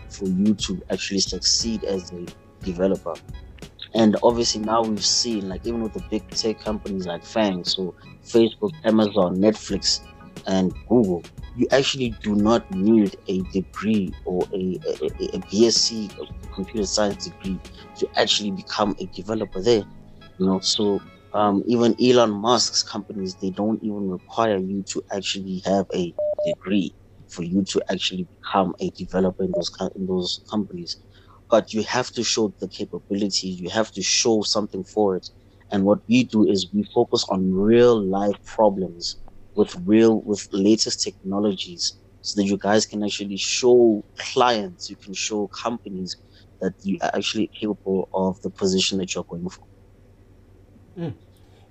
for 0.10 0.26
you 0.26 0.54
to 0.56 0.82
actually 0.92 1.22
succeed 1.22 1.84
as 1.84 2.12
a 2.12 2.26
developer. 2.64 3.16
And 3.94 4.16
obviously 4.24 4.62
now 4.62 4.84
we've 4.84 5.04
seen 5.06 5.50
like 5.50 5.66
even 5.66 5.82
with 5.82 5.94
the 5.94 6.04
big 6.10 6.28
tech 6.30 6.60
companies 6.60 7.06
like 7.08 7.24
FANG, 7.24 7.64
so 7.66 7.96
Facebook, 8.24 8.72
Amazon, 8.84 9.38
Netflix, 9.38 10.02
and 10.46 10.72
Google, 10.88 11.24
you 11.56 11.68
actually 11.72 12.12
do 12.24 12.36
not 12.36 12.70
need 12.72 13.16
a 13.28 13.42
degree 13.52 14.14
or 14.26 14.48
a, 14.54 14.80
a, 14.86 15.36
a 15.36 15.40
BSc 15.52 16.18
or 16.20 16.28
computer 16.54 16.86
science 16.86 17.26
degree 17.28 17.60
to 17.96 18.08
actually 18.16 18.52
become 18.52 18.96
a 19.00 19.08
developer 19.08 19.62
there. 19.62 19.84
You 20.38 20.46
know, 20.46 20.60
so 20.60 21.02
um, 21.34 21.64
even 21.68 21.96
Elon 22.02 22.32
Musk's 22.32 22.84
companies, 22.84 23.36
they 23.42 23.52
don't 23.52 23.82
even 23.84 24.10
require 24.10 24.58
you 24.58 24.84
to 24.92 25.02
actually 25.12 25.62
have 25.66 25.86
a 25.94 26.16
degree 26.46 26.96
for 27.28 27.44
you 27.44 27.64
to 27.66 27.82
actually 27.92 28.28
become 28.42 28.74
a 28.80 28.90
developer 28.92 29.44
in 29.44 29.52
those 29.56 29.70
in 29.96 30.06
those 30.08 30.42
companies 30.50 30.98
but 31.50 31.74
you 31.74 31.84
have 31.84 32.12
to 32.12 32.24
show 32.24 32.54
the 32.60 32.68
capabilities. 32.70 33.60
You 33.60 33.70
have 33.70 33.92
to 33.94 34.02
show 34.04 34.42
something 34.44 34.84
for 34.84 35.16
it. 35.16 35.30
And 35.72 35.86
what 35.86 36.00
we 36.08 36.24
do 36.24 36.48
is 36.48 36.70
we 36.74 36.84
focus 36.94 37.26
on 37.30 37.54
real 37.54 38.00
life 38.02 38.38
problems 38.46 39.18
with 39.56 39.76
real 39.86 40.22
with 40.22 40.48
latest 40.52 41.02
technologies 41.04 41.94
so 42.22 42.40
that 42.42 42.48
you 42.48 42.58
guys 42.58 42.86
can 42.86 43.04
actually 43.04 43.38
show 43.38 44.06
clients 44.18 44.90
you 44.90 44.98
can 44.98 45.14
show 45.14 45.50
companies 45.64 46.16
that 46.62 46.74
you 46.82 46.98
are 47.02 47.12
actually 47.16 47.50
capable 47.60 48.10
of 48.14 48.40
the 48.42 48.50
position 48.50 48.98
that 49.00 49.14
you're 49.16 49.24
going 49.30 49.50
for. 49.50 49.66
Mm. 50.98 51.14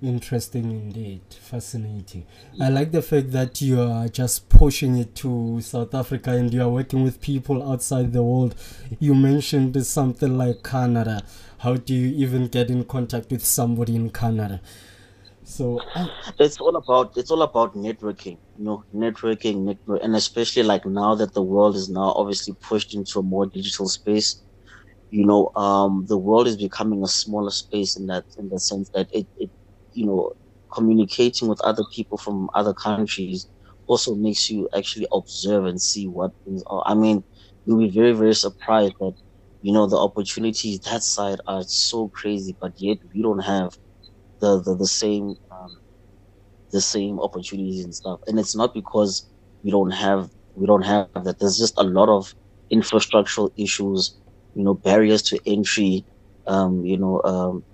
Interesting 0.00 0.70
indeed, 0.70 1.22
fascinating. 1.28 2.24
I 2.60 2.68
like 2.68 2.92
the 2.92 3.02
fact 3.02 3.32
that 3.32 3.60
you 3.60 3.80
are 3.80 4.06
just 4.06 4.48
pushing 4.48 4.96
it 4.96 5.16
to 5.16 5.60
South 5.60 5.92
Africa 5.92 6.30
and 6.30 6.54
you 6.54 6.62
are 6.62 6.68
working 6.68 7.02
with 7.02 7.20
people 7.20 7.68
outside 7.68 8.12
the 8.12 8.22
world. 8.22 8.54
You 9.00 9.16
mentioned 9.16 9.84
something 9.84 10.38
like 10.38 10.62
Canada. 10.62 11.24
How 11.58 11.74
do 11.74 11.92
you 11.94 12.14
even 12.14 12.46
get 12.46 12.70
in 12.70 12.84
contact 12.84 13.32
with 13.32 13.44
somebody 13.44 13.96
in 13.96 14.10
Canada? 14.10 14.60
So 15.42 15.80
I... 15.96 16.08
it's 16.38 16.60
all 16.60 16.76
about 16.76 17.16
it's 17.16 17.32
all 17.32 17.42
about 17.42 17.74
networking, 17.74 18.38
you 18.56 18.64
know, 18.64 18.84
networking, 18.94 19.64
network, 19.64 20.04
and 20.04 20.14
especially 20.14 20.62
like 20.62 20.86
now 20.86 21.16
that 21.16 21.34
the 21.34 21.42
world 21.42 21.74
is 21.74 21.88
now 21.88 22.12
obviously 22.12 22.54
pushed 22.60 22.94
into 22.94 23.18
a 23.18 23.22
more 23.22 23.46
digital 23.46 23.88
space 23.88 24.42
you 25.10 25.24
know 25.24 25.50
um, 25.56 26.04
the 26.06 26.18
world 26.18 26.46
is 26.46 26.58
becoming 26.58 27.02
a 27.02 27.08
smaller 27.08 27.50
space 27.50 27.96
in 27.96 28.06
that 28.06 28.24
in 28.38 28.48
the 28.50 28.60
sense 28.60 28.90
that 28.90 29.08
it, 29.10 29.26
it 29.38 29.50
you 29.98 30.14
know, 30.14 30.34
communicating 30.74 31.48
with 31.48 31.64
other 31.64 31.84
people 31.94 32.18
from 32.18 32.50
other 32.54 32.74
countries 32.74 33.48
also 33.86 34.14
makes 34.16 34.50
you 34.50 34.68
actually 34.76 35.06
observe 35.12 35.66
and 35.66 35.80
see 35.82 36.06
what 36.08 36.32
things 36.44 36.62
are. 36.68 36.82
I 36.86 36.94
mean, 36.94 37.24
you'll 37.64 37.78
be 37.80 37.90
very, 37.90 38.12
very 38.12 38.34
surprised 38.34 38.94
that, 39.00 39.14
you 39.62 39.72
know, 39.72 39.86
the 39.88 39.96
opportunities 39.98 40.80
that 40.80 41.02
side 41.02 41.40
are 41.46 41.64
so 41.66 42.10
crazy, 42.14 42.56
but 42.60 42.72
yet 42.78 42.98
we 43.14 43.22
don't 43.22 43.40
have 43.44 43.72
the 44.40 44.60
the, 44.62 44.76
the 44.76 44.86
same 44.86 45.34
um, 45.50 45.78
the 46.72 46.80
same 46.80 47.20
opportunities 47.20 47.84
and 47.84 47.94
stuff. 47.94 48.20
And 48.26 48.38
it's 48.38 48.56
not 48.56 48.74
because 48.74 49.26
we 49.62 49.70
don't 49.70 49.92
have 49.92 50.30
we 50.54 50.66
don't 50.66 50.84
have 50.84 51.08
that. 51.24 51.24
There's 51.38 51.42
just 51.58 51.58
a 51.62 51.68
lot 51.84 51.92
of 51.94 52.34
infrastructural 52.56 53.38
issues, 53.56 54.16
you 54.54 54.64
know, 54.64 54.74
barriers 54.74 55.22
to 55.24 55.38
entry, 55.46 56.04
um, 56.46 56.84
you 56.84 56.98
know, 56.98 57.22
um, 57.24 57.64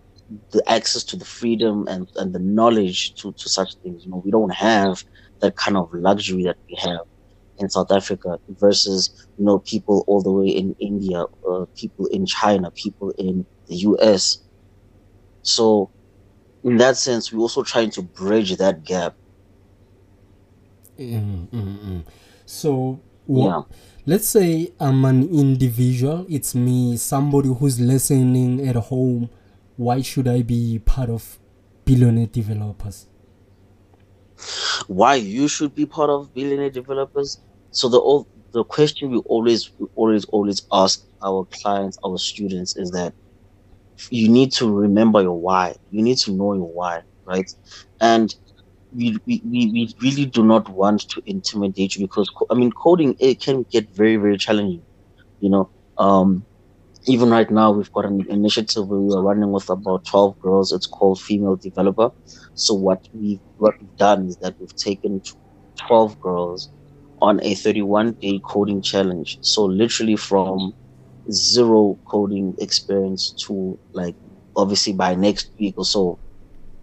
the 0.51 0.63
access 0.71 1.05
to 1.05 1.17
the 1.17 1.25
freedom 1.25 1.87
and, 1.89 2.09
and 2.17 2.35
the 2.35 2.39
knowledge 2.39 3.15
to, 3.17 3.33
to 3.33 3.49
such 3.49 3.75
things. 3.77 4.05
You 4.05 4.11
know, 4.11 4.23
we 4.25 4.31
don't 4.31 4.55
have 4.55 5.05
that 5.41 5.57
kind 5.57 5.77
of 5.77 5.93
luxury 5.93 6.45
that 6.45 6.57
we 6.69 6.77
have 6.77 7.01
in 7.59 7.71
South 7.71 7.91
Africa 7.93 8.39
versus 8.49 9.27
you 9.39 9.45
know 9.45 9.59
people 9.61 10.05
all 10.07 10.23
the 10.23 10.31
way 10.31 10.49
in 10.49 10.75
India, 10.81 11.25
uh, 11.49 11.67
people 11.77 12.07
in 12.07 12.27
China, 12.27 12.71
people 12.71 13.11
in 13.13 13.47
the 13.69 13.77
US. 13.77 14.39
So, 15.43 15.91
in 16.63 16.77
that 16.79 16.97
sense, 16.97 17.33
we're 17.33 17.41
also 17.41 17.63
trying 17.63 17.91
to 17.91 18.03
bridge 18.03 18.57
that 18.57 18.85
gap. 18.85 19.15
Mm, 20.99 21.49
mm, 21.49 21.79
mm. 21.79 22.05
So, 22.47 23.01
yeah. 23.27 23.63
let's 24.07 24.29
say 24.29 24.73
I'm 24.81 25.05
an 25.05 25.29
individual. 25.29 26.27
It's 26.29 26.55
me, 26.55 26.97
somebody 26.97 27.49
who's 27.49 27.81
listening 27.81 28.67
at 28.67 28.77
home 28.77 29.29
why 29.77 30.03
should 30.03 30.29
I 30.29 30.43
be 30.43 30.79
part 30.79 31.11
of 31.11 31.39
billionaire 31.85 32.27
developers? 32.27 33.07
Why 34.87 35.15
you 35.17 35.49
should 35.49 35.75
be 35.75 35.87
part 35.87 36.11
of 36.11 36.35
billionaire 36.35 36.71
developers? 36.71 37.41
So 37.71 37.89
the 37.89 38.25
the 38.53 38.65
question 38.65 39.11
we 39.11 39.19
always 39.19 39.71
always 39.97 40.25
always 40.27 40.63
ask 40.73 41.05
our 41.23 41.45
clients, 41.47 41.99
our 42.05 42.19
students 42.19 42.77
is 42.77 42.91
that 42.93 43.15
you 44.11 44.29
need 44.29 44.53
to 44.53 44.73
remember 44.73 45.23
your 45.23 45.39
why. 45.39 45.77
You 45.91 46.03
need 46.03 46.19
to 46.19 46.33
know 46.33 46.55
your 46.55 46.71
why, 46.73 47.03
right? 47.25 47.53
And 48.01 48.35
we, 48.95 49.19
we, 49.27 49.43
we 49.45 49.95
really 50.01 50.27
do 50.27 50.45
not 50.45 50.69
want 50.69 51.09
to 51.11 51.23
intimidate 51.27 51.97
you 51.97 52.07
because 52.07 52.31
I 52.51 52.55
mean 52.55 52.71
coding 52.71 53.17
it 53.19 53.41
can 53.41 53.65
get 53.65 53.91
very 53.91 54.17
very 54.17 54.39
challenging. 54.39 54.83
You 55.41 55.51
know, 55.51 55.71
um, 55.99 56.47
even 57.07 57.31
right 57.31 57.51
now 57.51 57.71
we've 57.73 57.91
got 57.93 58.05
an 58.07 58.25
initiative 58.29 58.89
where 58.89 59.01
we 59.01 59.15
are 59.15 59.23
running 59.23 59.53
with 59.53 59.69
about 59.71 60.05
12 60.07 60.39
girls. 60.41 60.73
It's 60.73 60.87
called 60.87 61.21
female 61.21 61.57
developer. 61.57 62.11
So 62.55 62.75
what 62.75 63.01
we 63.13 63.41
what 63.57 63.75
we've 63.81 63.97
done 63.97 64.27
is 64.27 64.37
that 64.39 64.57
we've 64.59 64.75
taken 64.77 65.23
12 65.87 66.19
girls 66.21 66.71
on 67.21 67.41
a 67.43 67.55
31 67.55 68.17
day 68.21 68.41
coding 68.45 68.83
challenge. 68.83 69.39
So 69.43 69.65
literally 69.65 70.17
from 70.17 70.73
zero 71.33 71.99
coding 72.11 72.55
experience 72.61 73.35
to 73.47 73.79
like 73.95 74.17
obviously 74.57 74.93
by 74.95 75.15
next 75.15 75.51
week 75.61 75.75
or 75.79 75.85
so 75.87 76.19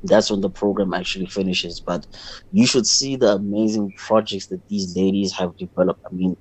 that's 0.04 0.32
when 0.32 0.42
the 0.42 0.50
program 0.50 0.94
actually 0.94 1.28
finishes. 1.28 1.82
But 1.86 2.08
you 2.52 2.66
should 2.66 2.88
see 2.88 3.16
the 3.16 3.34
amazing 3.34 3.94
projects 3.98 4.48
that 4.48 4.62
these 4.70 4.96
ladies 4.98 5.34
have 5.34 5.56
developed. 5.58 6.02
I 6.10 6.14
mean 6.14 6.36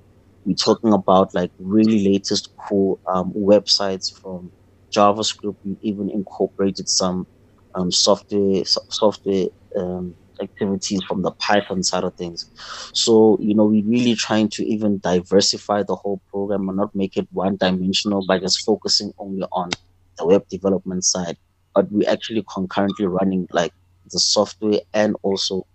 we're 0.45 0.55
talking 0.55 0.93
about 0.93 1.33
like 1.33 1.51
really 1.59 2.03
latest 2.07 2.49
cool 2.67 2.99
um, 3.13 3.31
websites 3.33 4.11
from 4.21 4.51
JavaScript. 4.95 5.55
We 5.63 5.77
even 5.81 6.09
incorporated 6.09 6.89
some 6.89 7.27
um, 7.75 7.91
software 7.91 8.63
software 8.65 9.45
um, 9.77 10.15
activities 10.41 11.01
from 11.07 11.21
the 11.21 11.31
Python 11.39 11.83
side 11.83 12.03
of 12.03 12.15
things. 12.15 12.49
So 12.93 13.37
you 13.39 13.53
know, 13.53 13.65
we're 13.65 13.85
really 13.85 14.15
trying 14.15 14.49
to 14.49 14.65
even 14.65 14.99
diversify 14.99 15.83
the 15.83 15.95
whole 15.95 16.21
program 16.29 16.67
and 16.69 16.77
not 16.77 16.95
make 16.95 17.17
it 17.17 17.27
one 17.31 17.57
dimensional 17.57 18.25
by 18.25 18.39
just 18.39 18.65
focusing 18.65 19.13
only 19.19 19.43
on 19.51 19.69
the 20.17 20.25
web 20.25 20.47
development 20.49 21.05
side. 21.05 21.37
But 21.75 21.91
we're 21.91 22.09
actually 22.09 22.43
concurrently 22.51 23.05
running 23.05 23.47
like 23.51 23.71
the 24.11 24.19
software 24.19 24.79
and 24.93 25.15
also 25.21 25.65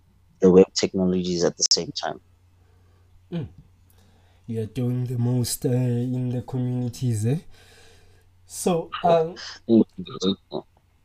the 0.41 0.51
web 0.51 0.67
technologies 0.75 1.43
at 1.43 1.57
the 1.57 1.65
same 1.71 1.91
time. 1.99 2.19
Mm 3.31 3.47
you're 4.47 4.65
doing 4.65 5.05
the 5.05 5.17
most 5.17 5.65
uh, 5.65 5.69
in 5.69 6.29
the 6.29 6.41
communities 6.41 7.25
eh? 7.25 7.37
so 8.45 8.89
um, 9.03 9.35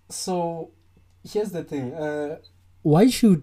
so 0.08 0.70
here's 1.28 1.50
the 1.50 1.64
thing 1.64 1.92
uh, 1.94 2.36
why 2.82 3.08
should 3.08 3.42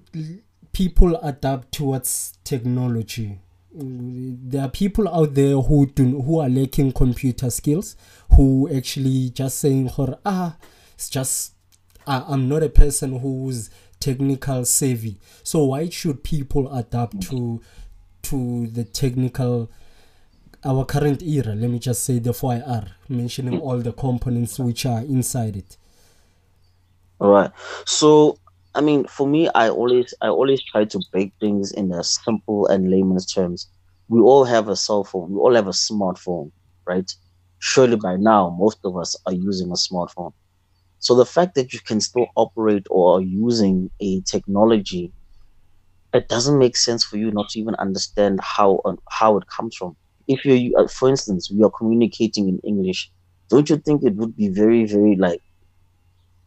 people 0.72 1.15
adapt 1.18 1.72
towards 1.72 2.38
technology 2.44 3.39
there 3.72 4.63
are 4.63 4.70
people 4.70 5.08
out 5.08 5.36
there 5.36 5.56
who 5.58 5.86
do 5.86 6.22
who 6.22 6.39
are 6.39 6.50
lacking 6.50 6.91
computer 6.91 7.50
skills 7.50 7.96
who 8.32 8.70
actually 8.75 9.29
just 9.29 9.60
saying 9.60 9.89
ah 10.25 10.58
it's 10.96 11.10
just 11.10 11.53
I, 12.08 12.25
I'm 12.27 12.50
not 12.50 12.63
a 12.63 12.70
person 12.70 13.20
who's 13.20 13.70
technical 14.00 14.65
savvy. 14.65 15.18
So 15.44 15.65
why 15.65 15.89
should 15.89 16.24
people 16.24 16.74
adapt 16.75 17.22
to 17.29 17.62
to 18.24 18.68
the 18.68 18.84
technical 18.84 19.72
our 20.63 20.85
current 20.85 21.21
era? 21.23 21.55
Let 21.55 21.69
me 21.69 21.79
just 21.79 22.03
say 22.03 22.19
the 22.19 22.31
4IR, 22.31 22.87
mentioning 23.07 23.59
all 23.59 23.77
the 23.77 23.93
components 23.93 24.59
which 24.59 24.85
are 24.85 25.01
inside 25.01 25.55
it. 25.55 25.77
All 27.19 27.31
right. 27.31 27.51
So 27.85 28.37
I 28.75 28.81
mean, 28.81 29.05
for 29.05 29.27
me, 29.27 29.49
I 29.55 29.69
always 29.69 30.13
I 30.21 30.27
always 30.27 30.61
try 30.63 30.85
to 30.85 30.99
break 31.11 31.33
things 31.39 31.71
in 31.71 31.91
a 31.91 32.03
simple 32.03 32.67
and 32.67 32.89
layman's 32.89 33.25
terms. 33.25 33.67
We 34.07 34.21
all 34.21 34.45
have 34.45 34.67
a 34.67 34.75
cell 34.75 35.03
phone. 35.03 35.31
We 35.31 35.39
all 35.39 35.55
have 35.55 35.67
a 35.67 35.71
smartphone, 35.71 36.51
right? 36.85 37.11
Surely 37.59 37.95
by 37.95 38.15
now, 38.15 38.55
most 38.57 38.79
of 38.83 38.95
us 38.95 39.15
are 39.25 39.33
using 39.33 39.69
a 39.69 39.73
smartphone. 39.73 40.33
So 40.99 41.15
the 41.15 41.25
fact 41.25 41.55
that 41.55 41.73
you 41.73 41.79
can 41.79 41.99
still 41.99 42.27
operate 42.35 42.85
or 42.89 43.17
are 43.17 43.21
using 43.21 43.89
a 43.99 44.21
technology, 44.21 45.11
it 46.13 46.27
doesn't 46.29 46.57
make 46.57 46.77
sense 46.77 47.03
for 47.03 47.17
you 47.17 47.31
not 47.31 47.49
to 47.49 47.59
even 47.59 47.75
understand 47.75 48.39
how 48.41 48.81
how 49.09 49.37
it 49.37 49.47
comes 49.47 49.75
from. 49.75 49.95
If 50.29 50.45
you, 50.45 50.77
uh, 50.77 50.88
for 50.88 51.09
instance, 51.09 51.51
we 51.51 51.63
are 51.63 51.71
communicating 51.71 52.48
in 52.48 52.59
English, 52.59 53.12
don't 53.50 53.69
you 53.69 53.77
think 53.77 54.03
it 54.03 54.15
would 54.15 54.38
be 54.38 54.48
very, 54.48 54.86
very 54.86 55.15
like 55.17 55.41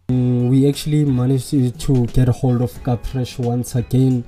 mm, 0.09 0.49
we 0.49 0.69
actually 0.69 1.05
managed 1.05 1.51
to 1.81 2.07
get 2.07 2.29
a 2.29 2.33
hold 2.33 2.63
of 2.63 2.73
Capresh 2.85 3.39
once 3.39 3.75
again. 3.75 4.25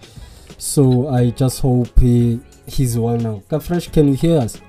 So 0.58 1.08
I 1.08 1.30
just 1.30 1.60
hope 1.60 1.98
he, 2.00 2.40
he's 2.66 2.98
well 2.98 3.16
now. 3.16 3.42
Capresh, 3.48 3.92
can 3.92 4.08
you 4.08 4.14
hear 4.14 4.40
us? 4.40 4.60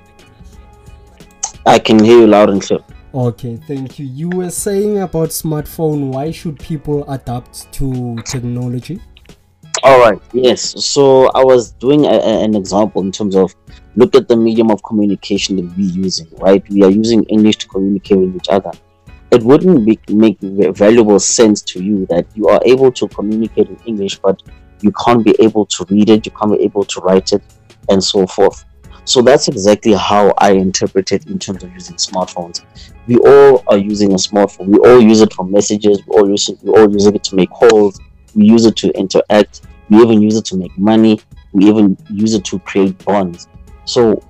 I 1.66 1.80
can 1.80 2.04
hear 2.04 2.20
you 2.20 2.28
loud 2.28 2.52
and 2.52 2.62
clear. 2.62 2.80
Okay, 3.14 3.56
thank 3.68 3.98
you. 3.98 4.06
You 4.06 4.30
were 4.30 4.52
saying 4.52 5.00
about 5.00 5.30
smartphone. 5.30 6.12
Why 6.14 6.30
should 6.30 6.60
people 6.60 7.10
adapt 7.10 7.72
to 7.74 8.18
technology? 8.24 9.00
All 9.86 10.00
right. 10.00 10.20
Yes. 10.34 10.84
So 10.84 11.28
I 11.36 11.44
was 11.44 11.74
doing 11.74 12.06
a, 12.06 12.10
a, 12.10 12.44
an 12.44 12.56
example 12.56 13.04
in 13.04 13.12
terms 13.12 13.36
of 13.36 13.56
look 13.96 14.16
at 14.16 14.28
the 14.28 14.36
medium 14.36 14.72
of 14.72 14.82
communication 14.82 15.58
that 15.58 15.78
we're 15.78 15.92
using. 15.92 16.28
Right. 16.38 16.68
We 16.70 16.82
are 16.82 16.90
using 16.90 17.24
English 17.26 17.58
to 17.58 17.68
communicate 17.68 18.18
with 18.18 18.36
each 18.36 18.50
other. 18.50 18.72
It 19.30 19.44
wouldn't 19.44 19.86
be, 19.86 20.00
make 20.10 20.40
valuable 20.42 21.20
sense 21.20 21.62
to 21.62 21.84
you 21.84 22.08
that 22.08 22.26
you 22.34 22.48
are 22.48 22.60
able 22.66 22.92
to 22.94 23.08
communicate 23.10 23.70
in 23.70 23.78
English, 23.86 24.18
but 24.18 24.42
you 24.82 24.92
can't 25.06 25.24
be 25.24 25.36
able 25.38 25.68
to 25.68 25.86
read 25.92 26.10
it. 26.10 26.26
You 26.26 26.32
can't 26.32 26.54
be 26.58 26.64
able 26.64 26.86
to 26.86 27.00
write 27.02 27.32
it, 27.32 27.44
and 27.90 28.04
so 28.04 28.26
forth. 28.26 28.66
So 29.04 29.22
that's 29.22 29.48
exactly 29.50 29.94
how 29.94 30.34
I 30.40 30.54
interpret 30.54 31.12
it 31.12 31.28
in 31.28 31.38
terms 31.38 31.64
of 31.64 31.72
using 31.74 31.98
smartphones. 31.98 32.64
We 33.06 33.18
all 33.18 33.64
are 33.68 33.78
using 33.78 34.14
a 34.14 34.16
smartphone. 34.16 34.66
We 34.66 34.80
all 34.80 35.00
use 35.00 35.22
it 35.22 35.32
for 35.32 35.46
messages. 35.46 36.02
We 36.08 36.18
all 36.18 36.28
use 36.28 36.50
it. 36.50 36.58
We 36.64 36.72
all 36.72 36.92
use 36.92 37.06
it 37.06 37.24
to 37.24 37.36
make 37.36 37.52
calls. 37.52 38.00
We 38.34 38.46
use 38.48 38.66
it 38.66 38.76
to 38.78 38.90
interact. 38.98 39.62
We 39.90 40.02
even 40.02 40.22
use 40.22 40.38
it 40.38 40.46
to 40.46 40.58
make 40.58 40.78
money. 40.78 41.20
We 41.54 41.66
even 41.66 41.98
use 42.10 42.34
it 42.34 42.44
to 42.46 42.60
create 42.60 43.04
bonds. 43.06 43.48
So, 43.86 44.22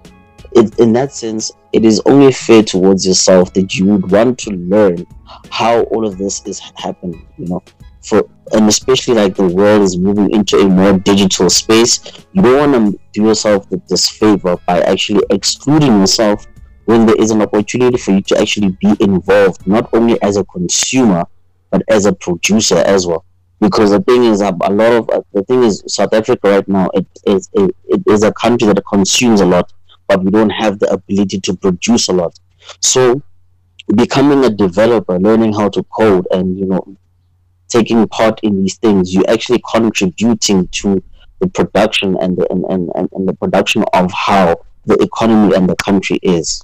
it, 0.51 0.77
in 0.79 0.93
that 0.93 1.11
sense, 1.11 1.51
it 1.73 1.83
is 1.83 2.01
only 2.05 2.31
fair 2.31 2.63
towards 2.63 3.05
yourself 3.05 3.53
that 3.53 3.75
you 3.75 3.85
would 3.85 4.11
want 4.11 4.39
to 4.39 4.51
learn 4.51 5.05
how 5.49 5.81
all 5.83 6.05
of 6.05 6.17
this 6.17 6.41
is 6.45 6.59
happening. 6.75 7.27
You 7.37 7.47
know, 7.47 7.63
for 8.01 8.29
and 8.53 8.67
especially 8.67 9.15
like 9.15 9.35
the 9.35 9.47
world 9.47 9.81
is 9.81 9.97
moving 9.97 10.31
into 10.31 10.57
a 10.59 10.67
more 10.67 10.97
digital 10.99 11.49
space, 11.49 12.25
you 12.33 12.41
don't 12.41 12.71
want 12.71 12.93
to 12.93 12.99
do 13.11 13.23
yourself 13.23 13.67
the 13.69 13.77
disfavor 13.87 14.55
by 14.67 14.81
actually 14.81 15.23
excluding 15.31 15.99
yourself 15.99 16.45
when 16.85 17.07
there 17.07 17.15
is 17.15 17.31
an 17.31 17.41
opportunity 17.41 17.97
for 17.97 18.11
you 18.11 18.21
to 18.21 18.39
actually 18.39 18.77
be 18.79 18.95
involved, 18.99 19.65
not 19.65 19.89
only 19.93 20.21
as 20.21 20.37
a 20.37 20.43
consumer 20.45 21.25
but 21.71 21.81
as 21.89 22.05
a 22.05 22.13
producer 22.13 22.77
as 22.77 23.07
well. 23.07 23.24
Because 23.65 23.89
the 23.89 23.99
thing 24.01 24.25
is, 24.25 24.41
a 24.41 24.51
lot 24.51 24.93
of 24.93 25.09
uh, 25.09 25.21
the 25.33 25.41
thing 25.41 25.63
is, 25.63 25.83
South 25.87 26.13
Africa 26.13 26.51
right 26.51 26.67
now 26.67 26.87
it 26.93 27.07
is 27.25 27.49
it, 27.53 27.75
it 27.85 28.03
is 28.05 28.21
a 28.21 28.31
country 28.33 28.71
that 28.71 28.79
consumes 28.85 29.41
a 29.41 29.45
lot, 29.45 29.73
but 30.07 30.23
we 30.23 30.29
don't 30.29 30.51
have 30.51 30.77
the 30.77 30.87
ability 30.93 31.39
to 31.41 31.55
produce 31.55 32.07
a 32.07 32.13
lot. 32.13 32.39
So, 32.79 33.23
becoming 33.95 34.45
a 34.45 34.51
developer, 34.51 35.17
learning 35.17 35.53
how 35.53 35.69
to 35.69 35.81
code, 35.81 36.27
and 36.29 36.59
you 36.59 36.65
know, 36.67 36.95
taking 37.67 38.07
part 38.07 38.39
in 38.43 38.61
these 38.61 38.77
things, 38.77 39.15
you're 39.15 39.27
actually 39.27 39.63
contributing 39.67 40.67
to 40.67 41.01
the 41.39 41.47
production 41.47 42.15
and 42.21 42.37
the 42.37 42.45
and, 42.51 42.65
and, 42.65 43.09
and, 43.13 43.27
the 43.27 43.33
production 43.33 43.83
of 43.95 44.11
how 44.11 44.57
the 44.85 44.93
economy 45.01 45.55
and 45.55 45.67
the 45.67 45.75
country 45.77 46.19
is. 46.21 46.61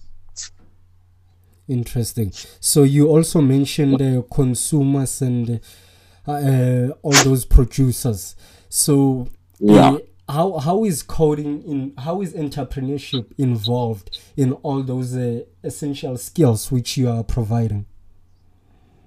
Interesting. 1.68 2.32
So 2.60 2.84
you 2.84 3.08
also 3.10 3.42
mentioned 3.42 4.00
the 4.00 4.24
consumers 4.32 5.20
and 5.24 5.62
uh, 6.28 6.32
uh, 6.32 6.88
all 7.02 7.24
those 7.24 7.46
producers. 7.46 8.36
So 8.70 9.28
yeah. 9.60 9.92
Uh, 9.92 9.98
how 10.30 10.60
how 10.60 10.86
is 10.86 11.04
coding 11.04 11.62
in 11.64 11.94
how 11.98 12.22
is 12.22 12.34
entrepreneurship 12.34 13.34
involved 13.38 14.18
in 14.38 14.54
all 14.64 14.82
those 14.82 15.14
uh, 15.14 15.42
essential 15.62 16.18
skills 16.18 16.72
which 16.72 16.96
you 16.96 17.10
are 17.10 17.24
providing? 17.24 17.86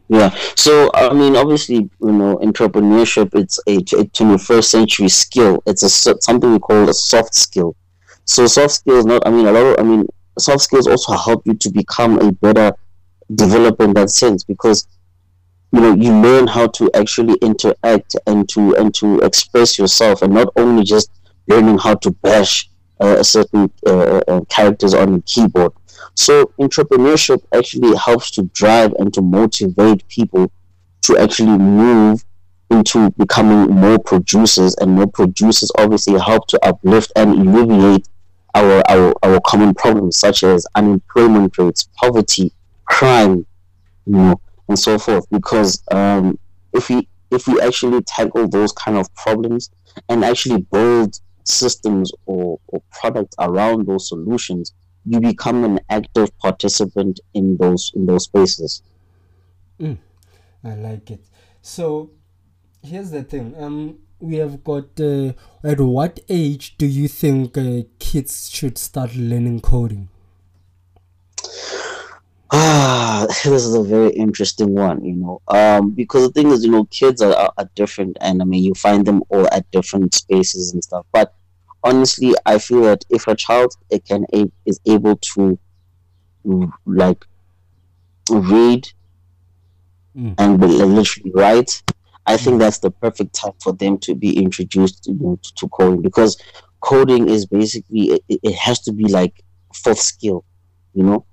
Yeah. 0.09 0.37
So 0.55 0.91
I 0.93 1.15
mean, 1.15 1.35
obviously, 1.35 1.77
you 1.77 2.13
know, 2.13 2.37
entrepreneurship 2.39 3.35
it's 3.35 3.59
a, 3.67 3.77
a 3.77 4.05
21st 4.05 4.65
century 4.65 5.09
skill. 5.09 5.63
It's 5.67 5.83
a 5.83 5.89
something 5.89 6.53
we 6.53 6.59
call 6.59 6.89
a 6.89 6.95
soft 6.95 7.35
skill. 7.35 7.75
So 8.27 8.47
soft 8.47 8.75
skills, 8.75 9.07
not 9.07 9.27
I 9.27 9.31
mean, 9.31 9.47
a 9.47 9.53
lot 9.53 9.67
of 9.67 9.81
I 9.81 9.83
mean, 9.83 10.07
soft 10.39 10.63
skills 10.63 10.87
also 10.87 11.13
help 11.15 11.47
you 11.47 11.55
to 11.55 11.71
become 11.71 12.19
a 12.21 12.33
better 12.33 12.73
developer 13.35 13.85
in 13.85 13.95
that 13.95 14.11
sense 14.11 14.45
because 14.45 14.87
you 15.75 15.81
know 15.81 15.95
you 15.95 16.13
learn 16.23 16.47
how 16.47 16.69
to 16.69 16.89
actually 16.95 17.35
interact 17.43 18.15
and 18.29 18.49
to 18.49 18.77
and 18.77 18.95
to 18.95 19.19
express 19.21 19.77
yourself 19.77 20.23
and 20.23 20.33
not 20.33 20.49
only 20.57 20.85
just 20.85 21.11
learning 21.49 21.79
how 21.79 21.95
to 21.95 22.13
bash 22.23 22.71
uh, 23.01 23.21
certain 23.25 23.69
uh, 23.85 24.21
uh, 24.29 24.41
characters 24.49 24.95
on 24.95 25.15
the 25.15 25.23
keyboard. 25.23 25.73
So 26.15 26.53
entrepreneurship 26.61 27.43
actually 27.53 27.97
helps 27.97 28.31
to 28.33 28.45
drive 28.55 28.93
and 29.01 29.13
to 29.15 29.21
motivate 29.21 30.07
people 30.07 30.51
to 31.03 31.19
actually 31.19 31.59
move 31.59 32.25
into 32.71 33.11
becoming 33.19 33.75
more 33.75 33.99
producers 33.99 34.77
and 34.81 34.93
more 34.93 35.09
producers 35.09 35.71
obviously 35.77 36.19
help 36.21 36.47
to 36.49 36.67
uplift 36.67 37.13
and 37.17 37.33
alleviate 37.33 38.09
our, 38.55 38.81
our, 38.89 39.13
our 39.25 39.41
common 39.41 39.75
problems 39.75 40.19
such 40.19 40.45
as 40.45 40.67
unemployment 40.77 41.59
rates, 41.59 41.89
poverty, 41.97 42.53
crime, 42.85 43.45
you 44.07 44.13
know, 44.13 44.41
and 44.69 44.79
so 44.79 44.99
forth. 44.99 45.27
Because 45.31 45.83
um, 45.91 46.39
if 46.73 46.89
we 46.89 47.09
if 47.31 47.47
we 47.47 47.61
actually 47.61 48.03
tackle 48.03 48.49
those 48.49 48.73
kind 48.73 48.97
of 48.97 49.13
problems 49.15 49.71
and 50.09 50.25
actually 50.25 50.63
build 50.63 51.19
systems 51.45 52.13
or, 52.27 52.59
or 52.69 52.83
products 52.91 53.35
around 53.39 53.87
those 53.87 54.09
solutions, 54.09 54.73
you 55.05 55.21
become 55.21 55.65
an 55.65 55.81
active 55.91 56.37
participant 56.39 57.21
in 57.35 57.57
those 57.57 57.93
in 57.95 58.07
those 58.07 58.25
spaces. 58.25 58.83
Mm, 59.81 59.99
I 60.63 60.75
like 60.75 61.11
it. 61.11 61.25
So 61.61 62.11
here's 62.83 63.11
the 63.11 63.23
thing. 63.23 63.55
Um, 63.59 63.99
we 64.21 64.37
have 64.37 64.65
got. 64.65 64.99
Uh, 64.99 65.33
at 65.63 65.81
what 65.81 66.21
age 66.29 66.77
do 66.79 66.87
you 66.87 67.09
think 67.09 67.59
uh, 67.59 67.83
kids 67.99 68.51
should 68.51 68.79
start 68.79 69.15
learning 69.15 69.61
coding? 69.61 70.09
Ah, 72.57 73.27
this 73.29 73.65
is 73.65 73.75
a 73.75 73.83
very 73.83 74.11
interesting 74.11 74.75
one, 74.75 75.05
you 75.05 75.17
know. 75.17 75.43
Um, 75.49 75.91
because 75.91 76.29
the 76.29 76.33
thing 76.33 76.53
is, 76.53 76.65
you 76.65 76.71
know, 76.71 76.85
kids 76.85 77.21
are, 77.21 77.35
are, 77.35 77.53
are 77.59 77.69
different, 77.75 78.17
and 78.21 78.41
I 78.41 78.45
mean, 78.45 78.63
you 78.63 78.75
find 78.75 79.05
them 79.05 79.25
all 79.29 79.49
at 79.53 79.69
different 79.73 80.15
spaces 80.15 80.73
and 80.73 80.85
stuff. 80.85 81.05
But 81.13 81.35
honestly, 81.83 82.33
I 82.47 82.59
feel 82.59 82.83
that 82.83 83.05
if 83.11 83.27
a 83.27 83.35
child 83.35 83.75
it 83.91 84.05
can 84.05 84.25
is 84.65 84.79
able 84.87 85.17
to 85.35 85.59
like 86.87 87.25
read 88.31 88.89
mm. 90.17 90.35
and 90.39 90.61
literally 90.61 91.33
write, 91.35 91.83
I 92.25 92.37
think 92.37 92.61
that's 92.61 92.79
the 92.79 92.93
perfect 92.93 93.35
time 93.35 93.55
for 93.61 93.73
them 93.73 93.99
to 93.99 94.15
be 94.15 94.39
introduced 94.39 95.05
to, 95.05 95.13
you 95.13 95.19
know, 95.19 95.39
to 95.57 95.69
coding 95.69 96.03
because 96.03 96.41
coding 96.81 97.29
is 97.29 97.47
basically 97.47 98.21
it, 98.29 98.41
it, 98.43 98.55
has 98.55 98.79
to 98.81 98.93
be 98.93 99.09
like 99.09 99.43
fourth 99.75 99.99
skill, 99.99 100.45
you 100.95 101.03
know. 101.03 101.27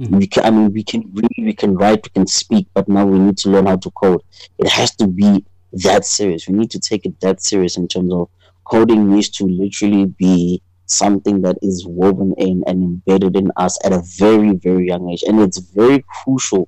Mm. 0.00 0.18
We 0.18 0.26
can, 0.26 0.44
I 0.44 0.50
mean, 0.50 0.72
we 0.72 0.84
can 0.84 1.10
read, 1.12 1.30
we 1.38 1.54
can 1.54 1.74
write, 1.74 2.04
we 2.04 2.10
can 2.10 2.26
speak, 2.26 2.68
but 2.74 2.88
now 2.88 3.04
we 3.04 3.18
need 3.18 3.36
to 3.38 3.50
learn 3.50 3.66
how 3.66 3.76
to 3.76 3.90
code. 3.90 4.22
It 4.58 4.68
has 4.68 4.94
to 4.96 5.06
be 5.06 5.44
that 5.72 6.04
serious. 6.04 6.48
We 6.48 6.54
need 6.54 6.70
to 6.70 6.80
take 6.80 7.04
it 7.04 7.20
that 7.20 7.42
serious 7.42 7.76
in 7.76 7.88
terms 7.88 8.12
of 8.12 8.28
coding 8.64 9.10
needs 9.12 9.28
to 9.30 9.44
literally 9.44 10.06
be 10.06 10.62
something 10.86 11.42
that 11.42 11.56
is 11.62 11.86
woven 11.86 12.34
in 12.38 12.64
and 12.66 12.82
embedded 12.82 13.36
in 13.36 13.50
us 13.56 13.78
at 13.84 13.92
a 13.92 14.02
very 14.16 14.52
very 14.56 14.86
young 14.86 15.10
age 15.10 15.22
and 15.26 15.38
it's 15.40 15.58
very 15.58 16.02
crucial 16.22 16.66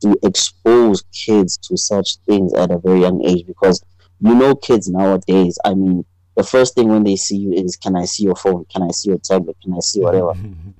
to 0.00 0.14
expose 0.24 1.02
kids 1.12 1.56
to 1.56 1.76
such 1.76 2.16
things 2.26 2.52
at 2.52 2.70
a 2.70 2.78
very 2.78 3.00
young 3.00 3.24
age 3.24 3.46
because 3.46 3.82
you 4.20 4.34
know 4.34 4.54
kids 4.54 4.90
nowadays 4.90 5.58
i 5.64 5.72
mean 5.72 6.04
the 6.36 6.42
first 6.42 6.74
thing 6.74 6.88
when 6.88 7.02
they 7.02 7.16
see 7.16 7.36
you 7.36 7.52
is 7.52 7.76
can 7.76 7.96
i 7.96 8.04
see 8.04 8.24
your 8.24 8.36
phone 8.36 8.64
can 8.66 8.82
i 8.82 8.90
see 8.90 9.08
your 9.08 9.18
tablet 9.18 9.56
can 9.62 9.72
i 9.72 9.80
see 9.80 10.00
whatever 10.00 10.32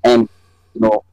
and 0.03 0.29
you 0.75 0.81
know 0.81 1.03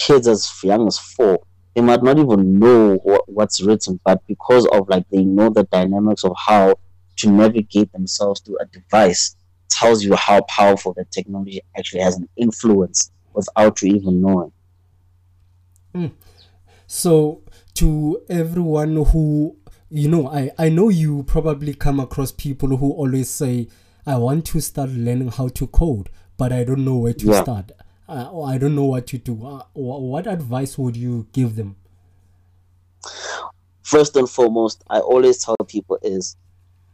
kids 0.00 0.26
as 0.26 0.50
young 0.64 0.86
as 0.86 0.98
four 0.98 1.38
they 1.74 1.80
might 1.80 2.02
not 2.02 2.18
even 2.18 2.58
know 2.58 2.96
what, 3.02 3.28
what's 3.28 3.62
written, 3.62 4.00
but 4.04 4.26
because 4.26 4.66
of 4.66 4.88
like 4.88 5.08
they 5.10 5.24
know 5.24 5.50
the 5.50 5.64
dynamics 5.64 6.24
of 6.24 6.34
how 6.36 6.74
to 7.16 7.30
navigate 7.30 7.92
themselves 7.92 8.40
through 8.40 8.58
a 8.60 8.66
device, 8.66 9.36
tells 9.68 10.02
you 10.02 10.14
how 10.16 10.40
powerful 10.42 10.92
the 10.94 11.04
technology 11.06 11.60
actually 11.78 12.00
has 12.00 12.16
an 12.16 12.28
influence 12.36 13.12
without 13.32 13.80
you 13.82 13.94
even 13.94 14.20
knowing. 14.20 14.52
Mm. 15.94 16.12
So, 16.86 17.42
to 17.74 18.20
everyone 18.28 18.96
who 19.06 19.56
you 19.90 20.08
know, 20.08 20.28
I 20.28 20.50
I 20.58 20.68
know 20.68 20.88
you 20.88 21.22
probably 21.24 21.74
come 21.74 22.00
across 22.00 22.32
people 22.32 22.76
who 22.76 22.92
always 22.92 23.28
say, 23.30 23.68
"I 24.06 24.18
want 24.18 24.44
to 24.46 24.60
start 24.60 24.90
learning 24.90 25.28
how 25.30 25.48
to 25.48 25.66
code, 25.68 26.10
but 26.36 26.52
I 26.52 26.64
don't 26.64 26.84
know 26.84 26.96
where 26.96 27.12
to 27.14 27.26
yeah. 27.26 27.42
start." 27.42 27.72
Uh, 28.10 28.42
I 28.42 28.58
don't 28.58 28.74
know 28.74 28.84
what 28.84 29.06
to 29.08 29.18
do. 29.18 29.46
Uh, 29.46 29.62
what 29.72 30.26
advice 30.26 30.76
would 30.76 30.96
you 30.96 31.28
give 31.32 31.56
them? 31.56 31.76
First 33.82 34.16
and 34.16 34.28
foremost, 34.28 34.82
I 34.90 34.98
always 34.98 35.44
tell 35.44 35.56
people 35.68 35.98
is 36.02 36.36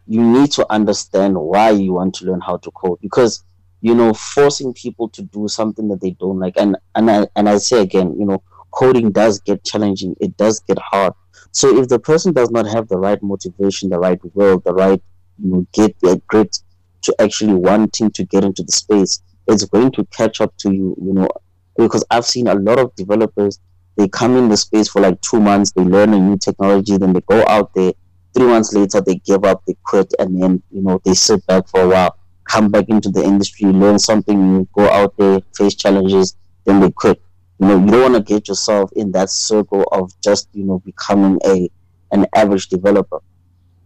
you 0.07 0.22
need 0.22 0.52
to 0.52 0.66
understand 0.70 1.37
why 1.37 1.70
you 1.70 1.94
want 1.94 2.14
to 2.16 2.26
learn 2.26 2.40
how 2.40 2.59
to 2.59 2.70
code 2.70 2.98
because 3.00 3.42
you 3.81 3.94
know 3.94 4.14
forcing 4.14 4.72
people 4.72 5.09
to 5.11 5.22
do 5.22 5.48
something 5.48 5.88
that 5.88 6.00
they 6.00 6.12
don't 6.12 6.38
like 6.38 6.55
and 6.57 6.76
and 6.94 7.11
I, 7.11 7.26
and 7.35 7.48
I 7.48 7.59
say 7.59 7.81
again, 7.81 8.14
you 8.18 8.26
know, 8.26 8.42
coding 8.70 9.11
does 9.11 9.40
get 9.40 9.64
challenging. 9.64 10.14
It 10.20 10.37
does 10.37 10.61
get 10.61 10.79
hard. 10.79 11.14
So 11.52 11.79
if 11.79 11.88
the 11.88 11.98
person 11.98 12.35
does 12.35 12.50
not 12.50 12.66
have 12.66 12.88
the 12.88 12.98
right 12.98 13.22
motivation, 13.22 13.88
the 13.88 13.98
right 13.98 14.20
will, 14.35 14.61
the 14.61 14.74
right 14.74 15.02
you 15.42 15.50
know 15.50 15.66
get 15.72 15.98
the 16.00 16.20
grit 16.26 16.59
to 17.02 17.14
actually 17.18 17.55
wanting 17.55 18.11
to 18.11 18.24
get 18.24 18.44
into 18.44 18.62
the 18.62 18.72
space, 18.72 19.22
it's 19.46 19.64
going 19.64 19.92
to 19.92 20.04
catch 20.06 20.40
up 20.40 20.56
to 20.59 20.72
you, 20.72 20.96
you 21.00 21.12
know, 21.12 21.28
because 21.76 22.04
I've 22.11 22.24
seen 22.24 22.48
a 22.48 22.54
lot 22.54 22.78
of 22.78 22.94
developers, 22.94 23.61
they 23.96 24.09
come 24.09 24.37
in 24.37 24.48
the 24.48 24.56
space 24.56 24.88
for 24.88 25.00
like 25.00 25.20
two 25.20 25.40
months, 25.40 25.72
they 25.72 25.82
learn 25.82 26.14
a 26.14 26.18
new 26.18 26.37
technology, 26.37 26.96
then 26.96 27.12
they 27.12 27.20
go 27.22 27.44
out 27.46 27.72
there, 27.74 27.92
three 28.35 28.46
months 28.46 28.74
later, 28.74 29.00
they 29.00 29.16
give 29.16 29.44
up, 29.44 29.64
they 29.66 29.76
quit, 29.85 30.12
and 30.18 30.42
then, 30.42 30.62
you 30.70 30.82
know, 30.82 31.00
they 31.04 31.14
sit 31.14 31.46
back 31.46 31.68
for 31.68 31.80
a 31.80 31.88
while, 31.88 32.18
come 32.44 32.70
back 32.70 32.88
into 32.88 33.09
the 33.11 33.22
industry, 33.22 33.66
learn 33.66 33.98
something 33.98 34.54
new, 34.54 34.68
go 34.74 34.88
out 34.90 35.16
there, 35.16 35.40
face 35.56 35.74
challenges, 35.74 36.37
then 36.64 36.80
they 36.80 36.90
quit. 36.90 37.20
You 37.59 37.68
know, 37.68 37.78
you 37.78 37.87
don't 37.87 38.12
want 38.12 38.14
to 38.26 38.35
get 38.35 38.48
yourself 38.48 38.90
in 38.94 39.12
that 39.12 39.30
circle 39.30 39.85
of 39.92 40.12
just, 40.20 40.48
you 40.52 40.64
know, 40.64 40.78
becoming 40.80 41.38
a 41.46 41.70
an 42.12 42.26
average 42.35 42.68
developer. 42.68 43.18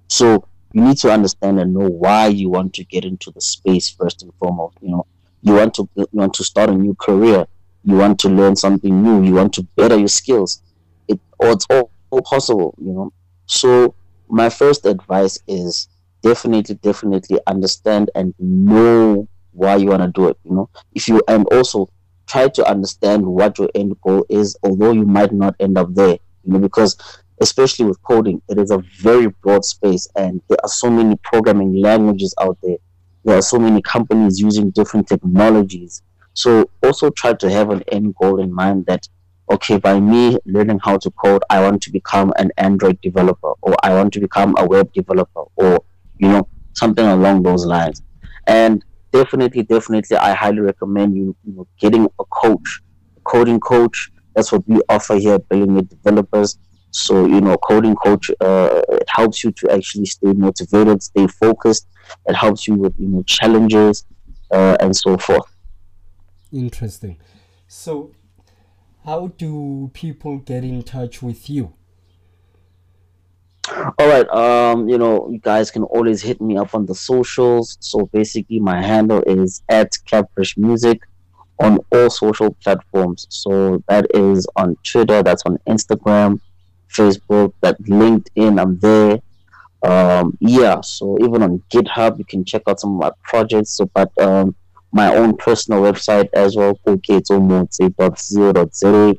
So 0.08 0.44
you 0.72 0.82
need 0.82 0.98
to 0.98 1.10
understand 1.10 1.58
and 1.60 1.72
know 1.72 1.88
why 1.88 2.26
you 2.26 2.50
want 2.50 2.74
to 2.74 2.84
get 2.84 3.04
into 3.04 3.30
the 3.30 3.40
space 3.40 3.88
first 3.88 4.22
and 4.22 4.32
foremost. 4.38 4.76
You 4.82 4.90
know, 4.90 5.06
you 5.42 5.54
want 5.54 5.74
to 5.74 5.88
you 5.96 6.06
want 6.12 6.34
to 6.34 6.44
start 6.44 6.70
a 6.70 6.74
new 6.74 6.94
career. 6.94 7.46
You 7.84 7.96
want 7.96 8.18
to 8.20 8.28
learn 8.28 8.56
something 8.56 9.02
new. 9.02 9.22
You 9.22 9.34
want 9.34 9.52
to 9.54 9.62
better 9.76 9.96
your 9.96 10.08
skills. 10.08 10.62
It 11.08 11.18
or 11.38 11.50
it's 11.52 11.66
all, 11.70 11.90
all 12.10 12.22
possible 12.22 12.74
you 12.78 12.92
know. 12.92 13.12
So 13.46 13.94
my 14.28 14.48
first 14.48 14.86
advice 14.86 15.38
is 15.46 15.88
definitely 16.22 16.74
definitely 16.76 17.38
understand 17.46 18.10
and 18.14 18.34
know 18.38 19.26
why 19.52 19.76
you 19.76 19.88
want 19.88 20.02
to 20.02 20.08
do 20.08 20.28
it 20.28 20.38
you 20.44 20.52
know. 20.52 20.68
If 20.94 21.08
you 21.08 21.22
and 21.26 21.46
also 21.52 21.90
try 22.26 22.48
to 22.48 22.64
understand 22.68 23.26
what 23.26 23.58
your 23.58 23.68
end 23.74 23.96
goal 24.02 24.24
is 24.28 24.56
although 24.62 24.92
you 24.92 25.04
might 25.04 25.32
not 25.32 25.56
end 25.58 25.76
up 25.76 25.92
there 25.94 26.18
you 26.44 26.52
know 26.52 26.58
because 26.60 26.96
especially 27.40 27.86
with 27.86 28.00
coding 28.02 28.40
it 28.48 28.56
is 28.58 28.70
a 28.70 28.78
very 29.00 29.26
broad 29.42 29.64
space 29.64 30.06
and 30.14 30.40
there 30.48 30.58
are 30.62 30.68
so 30.68 30.88
many 30.88 31.16
programming 31.24 31.74
languages 31.80 32.32
out 32.40 32.56
there 32.62 32.76
there 33.24 33.36
are 33.36 33.42
so 33.42 33.58
many 33.58 33.82
companies 33.82 34.40
using 34.40 34.70
different 34.70 35.08
technologies. 35.08 36.02
So 36.34 36.70
also 36.82 37.10
try 37.10 37.34
to 37.34 37.50
have 37.50 37.70
an 37.70 37.82
end 37.92 38.14
goal 38.20 38.40
in 38.40 38.52
mind 38.52 38.86
that 38.86 39.08
okay, 39.50 39.78
by 39.78 39.98
me 39.98 40.38
learning 40.46 40.78
how 40.82 40.96
to 40.96 41.10
code, 41.10 41.42
I 41.50 41.60
want 41.60 41.82
to 41.82 41.90
become 41.90 42.32
an 42.38 42.52
Android 42.56 43.00
developer 43.00 43.52
or 43.62 43.74
I 43.82 43.92
want 43.94 44.12
to 44.12 44.20
become 44.20 44.54
a 44.58 44.64
web 44.64 44.92
developer 44.92 45.42
or 45.56 45.82
you 46.18 46.28
know 46.28 46.48
something 46.74 47.04
along 47.04 47.42
those 47.42 47.66
lines. 47.66 48.02
And 48.46 48.84
definitely, 49.12 49.64
definitely, 49.64 50.16
I 50.16 50.32
highly 50.34 50.60
recommend 50.60 51.16
you, 51.16 51.36
you 51.44 51.52
know, 51.52 51.66
getting 51.78 52.06
a 52.18 52.24
coach, 52.24 52.80
a 53.16 53.20
coding 53.20 53.60
coach. 53.60 54.10
That's 54.34 54.52
what 54.52 54.66
we 54.68 54.80
offer 54.88 55.16
here 55.16 55.34
at 55.34 55.48
Billionaire 55.48 55.82
Developers. 55.82 56.58
So 56.90 57.26
you 57.26 57.40
know, 57.40 57.56
coding 57.58 57.94
coach 57.94 58.30
uh, 58.40 58.82
it 58.88 59.08
helps 59.08 59.44
you 59.44 59.52
to 59.52 59.72
actually 59.72 60.06
stay 60.06 60.32
motivated, 60.32 61.02
stay 61.02 61.26
focused, 61.26 61.86
it 62.26 62.34
helps 62.34 62.66
you 62.66 62.74
with 62.74 62.94
you 62.98 63.08
know 63.08 63.22
challenges 63.22 64.04
uh, 64.50 64.76
and 64.80 64.94
so 64.94 65.16
forth. 65.16 65.46
Interesting. 66.52 67.16
So, 67.68 68.10
how 69.04 69.28
do 69.38 69.90
people 69.94 70.38
get 70.38 70.64
in 70.64 70.82
touch 70.82 71.22
with 71.22 71.48
you? 71.48 71.74
All 73.68 74.08
right. 74.08 74.28
Um, 74.30 74.88
you 74.88 74.98
know, 74.98 75.28
you 75.30 75.38
guys 75.38 75.70
can 75.70 75.84
always 75.84 76.22
hit 76.22 76.40
me 76.40 76.56
up 76.56 76.74
on 76.74 76.86
the 76.86 76.94
socials. 76.94 77.76
So 77.80 78.06
basically, 78.06 78.58
my 78.58 78.82
handle 78.82 79.22
is 79.26 79.62
at 79.68 79.92
Capfresh 80.10 80.58
Music 80.58 81.00
on 81.60 81.78
all 81.92 82.10
social 82.10 82.52
platforms. 82.54 83.26
So 83.30 83.82
that 83.88 84.06
is 84.14 84.46
on 84.56 84.76
Twitter, 84.82 85.22
that's 85.22 85.44
on 85.44 85.58
Instagram, 85.68 86.40
Facebook, 86.92 87.52
that 87.60 87.80
LinkedIn. 87.82 88.60
I'm 88.60 88.78
there 88.78 89.20
um, 89.82 90.36
yeah, 90.40 90.80
so 90.82 91.16
even 91.20 91.42
on 91.42 91.62
GitHub, 91.70 92.18
you 92.18 92.24
can 92.24 92.44
check 92.44 92.62
out 92.66 92.80
some 92.80 92.94
of 92.94 93.00
my 93.00 93.10
projects. 93.24 93.76
So, 93.76 93.86
but 93.86 94.10
um, 94.20 94.54
my 94.92 95.14
own 95.14 95.36
personal 95.36 95.82
website 95.82 96.28
as 96.34 96.56
well, 96.56 96.78
zero. 98.74 99.14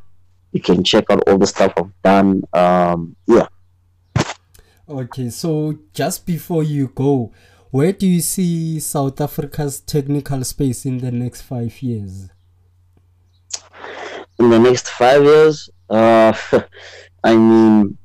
You 0.54 0.62
can 0.62 0.84
check 0.84 1.06
out 1.10 1.24
all 1.28 1.38
the 1.38 1.48
stuff 1.48 1.74
I've 1.78 2.02
done. 2.04 2.44
Um, 2.54 3.16
yeah. 3.26 3.48
Okay, 4.88 5.30
so 5.30 5.80
just 5.94 6.26
before 6.26 6.64
you 6.64 6.88
go, 6.90 7.32
where 7.72 7.94
do 7.94 8.06
you 8.06 8.20
see 8.20 8.80
South 8.82 9.20
Africa's 9.22 9.80
technical 9.80 10.44
space 10.44 10.86
in 10.86 10.98
the 10.98 11.12
next 11.12 11.42
five 11.42 11.82
years? 11.82 12.30
In 14.38 14.50
the 14.50 14.60
next 14.60 14.90
five 14.90 15.24
years, 15.24 15.70
uh, 15.90 16.34
I 17.24 17.36
mean, 17.36 17.98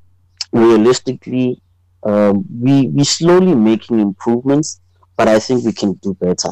realistically, 0.53 1.61
um, 2.03 2.45
we 2.61 2.89
we 2.89 3.05
slowly 3.05 3.55
making 3.55 4.01
improvements, 4.01 4.81
but 5.17 5.29
I 5.29 5.39
think 5.39 5.65
we 5.65 5.73
can 5.73 5.95
do 5.95 6.15
better. 6.15 6.51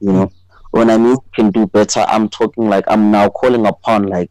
You 0.00 0.12
know, 0.12 0.32
when 0.70 0.90
I 0.90 0.98
mean 0.98 1.16
can 1.34 1.50
do 1.50 1.66
better, 1.66 2.00
I'm 2.00 2.28
talking 2.28 2.68
like 2.68 2.84
I'm 2.88 3.10
now 3.10 3.28
calling 3.28 3.66
upon 3.66 4.06
like 4.06 4.30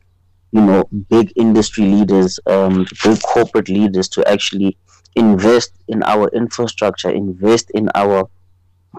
you 0.52 0.62
know 0.62 0.84
big 1.10 1.34
industry 1.36 1.86
leaders, 1.86 2.40
um, 2.48 2.86
big 3.04 3.22
corporate 3.22 3.70
leaders 3.70 4.08
to 4.10 4.28
actually 4.30 4.78
invest 5.16 5.74
in 5.88 6.04
our 6.04 6.30
infrastructure, 6.30 7.10
invest 7.10 7.72
in 7.72 7.90
our 7.96 8.30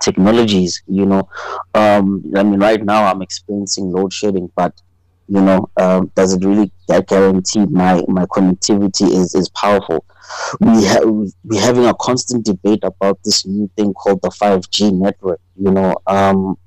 technologies. 0.02 0.82
You 0.86 1.06
know, 1.06 1.28
um, 1.74 2.24
I 2.36 2.42
mean, 2.42 2.60
right 2.60 2.82
now 2.82 3.06
I'm 3.06 3.22
experiencing 3.22 3.90
load 3.90 4.12
shedding, 4.12 4.50
but 4.54 4.80
you 5.28 5.40
know, 5.40 5.68
um, 5.76 6.10
does 6.14 6.32
it 6.34 6.44
really 6.44 6.70
guarantee 7.08 7.66
my 7.66 8.02
my 8.08 8.24
connectivity 8.26 9.08
is 9.08 9.34
is 9.34 9.48
powerful? 9.50 10.04
we 10.60 10.84
have 10.84 11.04
we 11.04 11.56
having 11.56 11.86
a 11.86 11.94
constant 11.94 12.44
debate 12.44 12.80
about 12.82 13.18
this 13.24 13.46
new 13.46 13.70
thing 13.76 13.92
called 13.94 14.20
the 14.22 14.28
5G 14.28 14.92
network. 14.92 15.40
You 15.56 15.70
know, 15.70 15.96
um, 16.06 16.58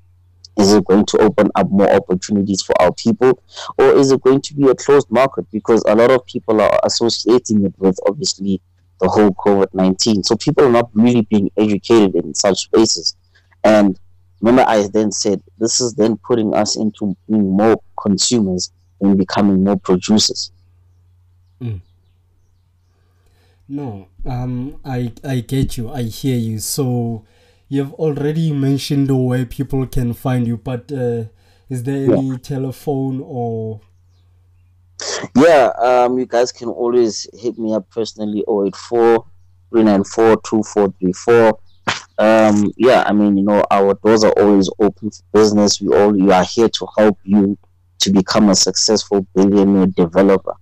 is 0.58 0.72
it 0.72 0.84
going 0.84 1.06
to 1.06 1.18
open 1.18 1.50
up 1.54 1.70
more 1.70 1.90
opportunities 1.90 2.62
for 2.62 2.80
our 2.82 2.92
people, 2.92 3.42
or 3.78 3.92
is 3.92 4.10
it 4.12 4.22
going 4.22 4.42
to 4.42 4.54
be 4.54 4.68
a 4.68 4.74
closed 4.74 5.10
market? 5.10 5.46
Because 5.50 5.82
a 5.86 5.94
lot 5.94 6.10
of 6.10 6.24
people 6.26 6.60
are 6.60 6.80
associating 6.84 7.64
it 7.64 7.74
with 7.78 7.98
obviously 8.06 8.60
the 9.00 9.08
whole 9.08 9.30
COVID 9.30 9.68
19. 9.72 10.24
So 10.24 10.36
people 10.36 10.64
are 10.64 10.72
not 10.72 10.90
really 10.94 11.22
being 11.22 11.50
educated 11.56 12.16
in 12.16 12.34
such 12.34 12.64
spaces. 12.64 13.16
And 13.64 13.98
remember, 14.40 14.64
I 14.68 14.88
then 14.88 15.12
said 15.12 15.42
this 15.58 15.80
is 15.80 15.94
then 15.94 16.16
putting 16.18 16.54
us 16.54 16.76
into 16.76 17.16
being 17.28 17.56
more 17.56 17.80
consumers 18.00 18.72
and 19.00 19.16
becoming 19.16 19.64
more 19.64 19.76
producers. 19.76 20.52
Mm. 21.60 21.80
No, 23.68 24.08
um, 24.26 24.80
I 24.84 25.12
I 25.24 25.40
get 25.40 25.76
you. 25.76 25.90
I 25.90 26.02
hear 26.02 26.36
you. 26.36 26.58
So 26.58 27.24
you've 27.68 27.94
already 27.94 28.52
mentioned 28.52 29.10
where 29.10 29.46
people 29.46 29.86
can 29.86 30.12
find 30.12 30.46
you, 30.46 30.56
but 30.56 30.90
uh, 30.90 31.24
is 31.68 31.84
there 31.84 32.06
yeah. 32.06 32.16
any 32.16 32.38
telephone 32.38 33.22
or? 33.24 33.80
Yeah, 35.36 35.70
um, 35.78 36.18
you 36.18 36.26
guys 36.26 36.52
can 36.52 36.68
always 36.68 37.26
hit 37.32 37.58
me 37.58 37.72
up 37.72 37.88
personally 37.90 38.44
084 38.48 39.24
394 39.70 40.36
2434. 40.42 41.58
Um, 42.20 42.70
yeah, 42.76 43.02
I 43.06 43.14
mean, 43.14 43.38
you 43.38 43.44
know, 43.44 43.64
our 43.70 43.94
doors 43.94 44.24
are 44.24 44.32
always 44.32 44.68
open 44.78 45.10
for 45.10 45.22
business. 45.32 45.80
We 45.80 45.88
all 45.96 46.14
you 46.14 46.30
are 46.32 46.44
here 46.44 46.68
to 46.68 46.86
help 46.98 47.18
you 47.24 47.56
to 48.00 48.12
become 48.12 48.50
a 48.50 48.54
successful 48.54 49.26
billionaire 49.34 49.86
developer. 49.86 50.52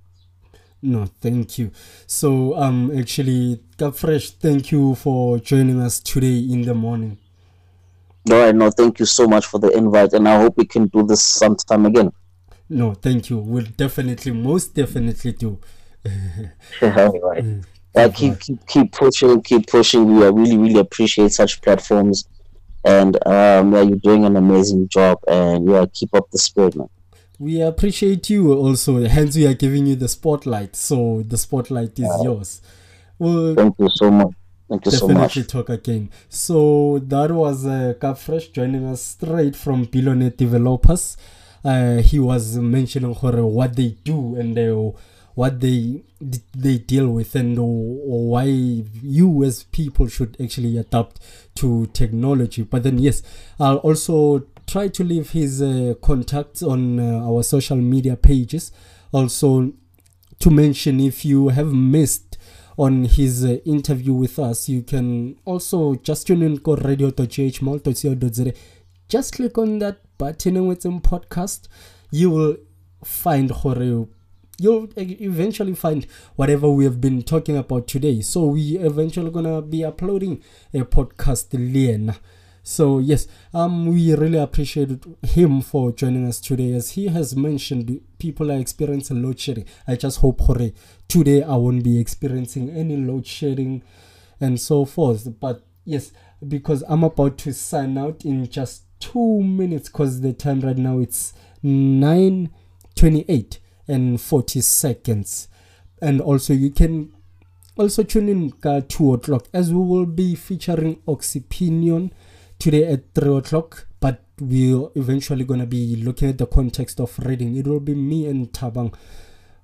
No, 0.80 1.06
thank 1.20 1.58
you. 1.58 1.72
So, 2.06 2.56
um, 2.56 2.96
actually, 2.96 3.60
Capfresh, 3.76 4.34
thank 4.38 4.70
you 4.70 4.94
for 4.94 5.40
joining 5.40 5.80
us 5.80 5.98
today 5.98 6.38
in 6.38 6.62
the 6.62 6.74
morning. 6.74 7.18
All 8.30 8.38
right, 8.38 8.54
no, 8.54 8.70
thank 8.70 9.00
you 9.00 9.06
so 9.06 9.26
much 9.26 9.46
for 9.46 9.58
the 9.58 9.76
invite, 9.76 10.12
and 10.12 10.28
I 10.28 10.40
hope 10.40 10.56
we 10.56 10.64
can 10.64 10.86
do 10.86 11.02
this 11.02 11.22
sometime 11.22 11.86
again. 11.86 12.12
No, 12.68 12.94
thank 12.94 13.30
you. 13.30 13.38
We'll 13.38 13.64
definitely, 13.64 14.30
most 14.30 14.74
definitely 14.74 15.32
do. 15.32 15.58
Right. 16.80 17.64
Uh, 17.94 18.08
keep 18.14 18.38
keep 18.38 18.64
keep 18.66 18.92
pushing, 18.92 19.42
keep 19.42 19.66
pushing. 19.66 20.06
We 20.06 20.24
really 20.24 20.56
really 20.58 20.78
appreciate 20.78 21.32
such 21.32 21.60
platforms, 21.62 22.28
and 22.84 23.16
um, 23.26 23.72
yeah, 23.72 23.82
you're 23.82 23.96
doing 23.98 24.24
an 24.24 24.36
amazing 24.36 24.88
job, 24.88 25.18
and 25.26 25.68
yeah, 25.68 25.86
keep 25.92 26.14
up 26.14 26.30
the 26.30 26.38
spirit, 26.38 26.76
man. 26.76 26.88
We 27.38 27.60
appreciate 27.60 28.30
you 28.30 28.52
also. 28.52 29.04
Hence, 29.04 29.36
we 29.36 29.46
are 29.46 29.54
giving 29.54 29.86
you 29.86 29.96
the 29.96 30.08
spotlight. 30.08 30.76
So 30.76 31.22
the 31.26 31.38
spotlight 31.38 31.98
is 31.98 32.10
yours. 32.22 32.60
Well, 33.18 33.54
thank 33.54 33.78
you 33.78 33.88
so 33.94 34.10
much. 34.10 34.28
Thank 34.68 34.84
you 34.84 34.90
so 34.92 35.08
much. 35.08 35.34
Definitely 35.34 35.42
talk 35.44 35.68
again. 35.70 36.10
So 36.28 36.98
that 37.00 37.30
was 37.32 37.64
uh, 37.66 37.94
Fresh 38.16 38.48
joining 38.48 38.84
us 38.86 39.02
straight 39.02 39.56
from 39.56 39.84
Billionaire 39.84 40.30
Developers. 40.30 41.16
Uh, 41.64 41.96
he 41.96 42.18
was 42.18 42.56
mentioning 42.56 43.14
what 43.14 43.74
they 43.76 43.96
do 44.04 44.36
and 44.36 44.56
they. 44.56 44.68
uh, 44.70 44.90
what 45.38 45.60
they 45.60 46.02
they 46.52 46.78
deal 46.78 47.08
with 47.08 47.36
and 47.36 47.56
or 47.60 48.28
why 48.28 48.42
you 48.42 49.44
as 49.44 49.62
people 49.62 50.08
should 50.08 50.36
actually 50.42 50.76
adapt 50.76 51.20
to 51.54 51.86
technology. 51.92 52.64
But 52.64 52.82
then 52.82 52.98
yes, 52.98 53.22
I'll 53.60 53.76
also 53.76 54.46
try 54.66 54.88
to 54.88 55.04
leave 55.04 55.30
his 55.30 55.62
uh, 55.62 55.94
contacts 56.02 56.60
on 56.60 56.98
uh, 56.98 57.24
our 57.24 57.44
social 57.44 57.76
media 57.76 58.16
pages. 58.16 58.72
Also 59.12 59.74
to 60.40 60.50
mention 60.50 60.98
if 60.98 61.24
you 61.24 61.50
have 61.50 61.72
missed 61.72 62.36
on 62.76 63.04
his 63.04 63.44
uh, 63.44 63.58
interview 63.64 64.14
with 64.14 64.40
us, 64.40 64.68
you 64.68 64.82
can 64.82 65.36
also 65.44 65.94
just 65.94 66.26
tune 66.26 66.42
in 66.42 66.58
to 66.58 66.74
radio.ghmall.co.za. 66.74 68.52
Just 69.08 69.36
click 69.36 69.56
on 69.56 69.78
that 69.78 70.00
button 70.18 70.66
with 70.66 70.82
some 70.82 71.00
podcast. 71.00 71.68
You 72.10 72.30
will 72.30 72.56
find 73.04 73.50
Horeo. 73.50 74.08
You'll 74.60 74.88
eventually 74.96 75.74
find 75.74 76.06
whatever 76.34 76.68
we 76.68 76.84
have 76.84 77.00
been 77.00 77.22
talking 77.22 77.56
about 77.56 77.86
today. 77.86 78.20
So 78.22 78.46
we 78.46 78.76
eventually 78.78 79.30
gonna 79.30 79.62
be 79.62 79.84
uploading 79.84 80.42
a 80.74 80.80
podcast 80.80 81.48
later. 81.52 82.18
So 82.64 82.98
yes, 82.98 83.26
um, 83.54 83.86
we 83.86 84.14
really 84.14 84.38
appreciate 84.38 85.02
him 85.22 85.62
for 85.62 85.92
joining 85.92 86.26
us 86.26 86.40
today. 86.40 86.74
As 86.74 86.90
he 86.90 87.06
has 87.06 87.34
mentioned, 87.34 88.00
people 88.18 88.50
are 88.52 88.58
experiencing 88.58 89.22
load 89.22 89.40
shedding. 89.40 89.64
I 89.86 89.96
just 89.96 90.18
hope 90.18 90.42
today 91.06 91.42
I 91.42 91.56
won't 91.56 91.82
be 91.82 91.98
experiencing 91.98 92.68
any 92.68 92.96
load 92.96 93.26
shedding 93.26 93.82
and 94.40 94.60
so 94.60 94.84
forth. 94.84 95.40
But 95.40 95.64
yes, 95.84 96.12
because 96.46 96.82
I'm 96.88 97.04
about 97.04 97.38
to 97.38 97.54
sign 97.54 97.96
out 97.96 98.24
in 98.24 98.46
just 98.48 98.82
two 99.00 99.42
minutes, 99.42 99.88
because 99.88 100.20
the 100.20 100.32
time 100.32 100.60
right 100.60 100.76
now 100.76 100.98
it's 100.98 101.32
nine 101.62 102.50
twenty-eight 102.96 103.60
and 103.88 104.20
forty 104.20 104.60
seconds, 104.60 105.48
and 106.00 106.20
also 106.20 106.52
you 106.52 106.70
can 106.70 107.12
also 107.76 108.02
tune 108.02 108.28
in 108.28 108.52
at 108.64 108.88
two 108.88 109.14
o'clock 109.14 109.46
as 109.52 109.72
we 109.72 109.80
will 109.80 110.06
be 110.06 110.34
featuring 110.34 110.96
Oxypinion 111.06 112.10
today 112.58 112.84
at 112.92 113.14
3 113.14 113.36
o'clock 113.36 113.86
but 114.00 114.24
we're 114.40 114.88
eventually 114.96 115.44
going 115.44 115.60
to 115.60 115.66
be 115.66 115.96
looking 115.96 116.28
at 116.28 116.38
the 116.38 116.46
context 116.46 117.00
of 117.00 117.16
reading. 117.20 117.56
It 117.56 117.66
will 117.66 117.80
be 117.80 117.94
me 117.94 118.26
and 118.26 118.52
tabang 118.52 118.94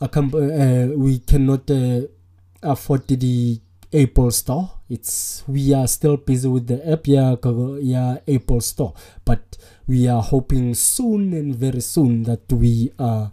uh, 0.00 0.88
we 0.94 1.18
cannot 1.20 1.70
uh, 1.70 2.02
afford 2.62 3.08
the 3.08 3.60
apple 3.92 4.30
store. 4.30 4.70
It's 4.88 5.42
we 5.46 5.74
are 5.74 5.86
still 5.88 6.16
busy 6.16 6.48
with 6.48 6.66
the 6.66 6.88
app 6.90 7.06
yeah, 7.06 7.34
yeah 7.80 8.18
apple 8.28 8.60
store. 8.60 8.94
But 9.24 9.56
we 9.86 10.08
are 10.08 10.22
hoping 10.22 10.74
soon 10.74 11.32
and 11.32 11.54
very 11.54 11.80
soon 11.80 12.24
that 12.24 12.52
we 12.52 12.92
are 12.98 13.32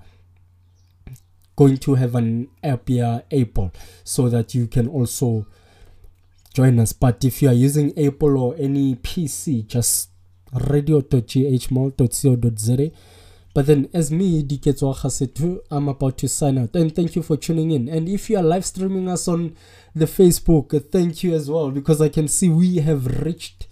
going 1.56 1.78
to 1.78 1.96
have 1.96 2.16
an 2.16 2.50
app 2.63 2.88
here 2.88 3.24
Apple 3.32 3.72
so 4.04 4.28
that 4.30 4.56
you 4.56 4.68
can 4.68 4.88
also 4.88 5.46
join 6.54 6.80
us. 6.80 6.94
But 6.94 7.24
if 7.24 7.42
you 7.42 7.50
are 7.50 7.54
using 7.54 7.98
Apple 7.98 8.38
or 8.38 8.56
any 8.58 8.96
PC, 8.96 9.68
just 9.68 10.10
radio.ghmall.co.za. 10.54 12.92
But 13.56 13.68
then, 13.68 13.88
as 13.94 14.12
me, 14.12 14.42
Diketso 14.44 14.96
Hasetu, 14.96 15.60
I'm 15.70 15.88
about 15.88 16.18
to 16.20 16.28
sign 16.28 16.58
out. 16.58 16.76
And 16.76 16.96
thank 16.96 17.16
you 17.16 17.22
for 17.22 17.38
tuning 17.38 17.70
in. 17.70 17.88
And 17.88 18.10
if 18.10 18.28
you 18.30 18.38
are 18.38 18.44
live 18.44 18.66
streaming 18.66 19.08
us 19.08 19.28
on 19.28 19.56
the 19.94 20.06
Facebook, 20.06 20.92
thank 20.92 21.24
you 21.24 21.36
as 21.36 21.52
well 21.52 21.70
because 21.70 22.02
I 22.02 22.10
can 22.10 22.28
see 22.28 22.50
we 22.50 22.78
have 22.78 23.06
reached 23.24 23.68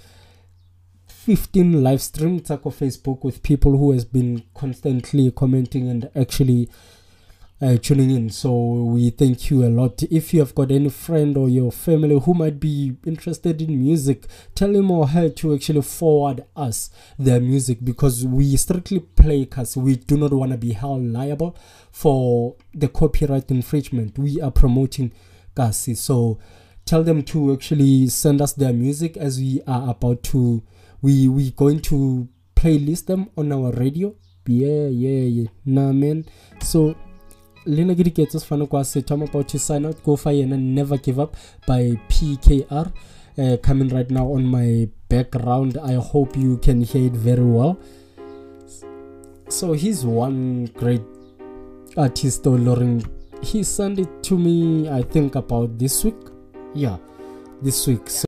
15 1.07 1.83
live 1.83 2.01
streams 2.01 2.51
on 2.51 2.59
Facebook 2.59 3.23
with 3.23 3.41
people 3.41 3.75
who 3.77 3.91
has 3.91 4.05
been 4.05 4.43
constantly 4.53 5.31
commenting 5.31 5.89
and 5.89 6.11
actually 6.15 6.69
uh, 7.61 7.77
tuning 7.77 8.09
in. 8.11 8.29
So 8.29 8.51
we 8.53 9.11
thank 9.11 9.49
you 9.49 9.63
a 9.65 9.69
lot. 9.69 10.01
If 10.03 10.33
you 10.33 10.39
have 10.39 10.55
got 10.55 10.71
any 10.71 10.89
friend 10.89 11.37
or 11.37 11.47
your 11.47 11.71
family 11.71 12.19
who 12.19 12.33
might 12.33 12.59
be 12.59 12.97
interested 13.05 13.61
in 13.61 13.77
music, 13.79 14.25
tell 14.55 14.75
him 14.75 14.89
or 14.89 15.07
her 15.07 15.29
to 15.29 15.53
actually 15.53 15.83
forward 15.83 16.43
us 16.55 16.89
their 17.19 17.39
music 17.39 17.79
because 17.83 18.25
we 18.25 18.57
strictly 18.57 18.99
play 18.99 19.41
because 19.45 19.77
we 19.77 19.95
do 19.95 20.17
not 20.17 20.33
want 20.33 20.51
to 20.51 20.57
be 20.57 20.73
held 20.73 21.03
liable 21.03 21.55
for 21.91 22.55
the 22.73 22.87
copyright 22.87 23.51
infringement. 23.51 24.17
We 24.17 24.41
are 24.41 24.51
promoting 24.51 25.11
Kasi. 25.55 25.93
So 25.95 26.39
tell 26.85 27.03
them 27.03 27.23
to 27.23 27.53
actually 27.53 28.07
send 28.07 28.41
us 28.41 28.53
their 28.53 28.73
music 28.73 29.17
as 29.17 29.37
we 29.39 29.61
are 29.67 29.89
about 29.91 30.23
to 30.23 30.63
we 31.01 31.27
we 31.27 31.51
going 31.51 31.79
to 31.79 32.27
playlist 32.55 33.05
them 33.05 33.29
on 33.37 33.51
our 33.51 33.71
radio 33.71 34.13
yeah 34.45 34.87
yeah 34.87 35.21
yeah 35.21 35.47
nah 35.65 35.91
man 35.91 36.25
so 36.61 36.95
lena 37.65 37.95
ke 37.95 38.03
diketso 38.03 38.39
sefane 38.39 38.65
kwa 38.65 38.85
setho 38.85 39.15
i'm 39.15 39.23
about 39.23 39.47
to 39.47 39.59
sign 39.59 39.85
out 39.85 40.03
go 40.03 40.17
fa 40.17 40.31
yena 40.31 40.57
never 40.57 40.97
give 40.97 41.21
up 41.21 41.35
by 41.67 41.97
pkr 42.07 42.87
uh, 43.37 43.57
coming 43.57 43.89
right 43.89 44.11
now 44.11 44.27
on 44.33 44.45
my 44.45 44.87
background. 45.09 45.77
I 45.77 45.93
hope 45.95 46.37
you 46.37 46.57
can 46.57 46.81
hear 46.81 47.05
it 47.07 47.13
very 47.13 47.43
well. 47.43 47.77
So 49.49 49.73
he's 49.73 50.05
one 50.05 50.65
great 50.75 51.01
artist 51.97 52.45
Lauren. 52.45 53.03
he 53.41 53.63
sent 53.63 53.99
it 53.99 54.23
to 54.23 54.37
me 54.37 54.87
i 54.87 55.01
think 55.01 55.35
about 55.35 55.77
this 55.77 56.03
week. 56.05 56.15
Yeah 56.73 56.97
this 57.61 57.87
week. 57.87 58.09
so 58.09 58.19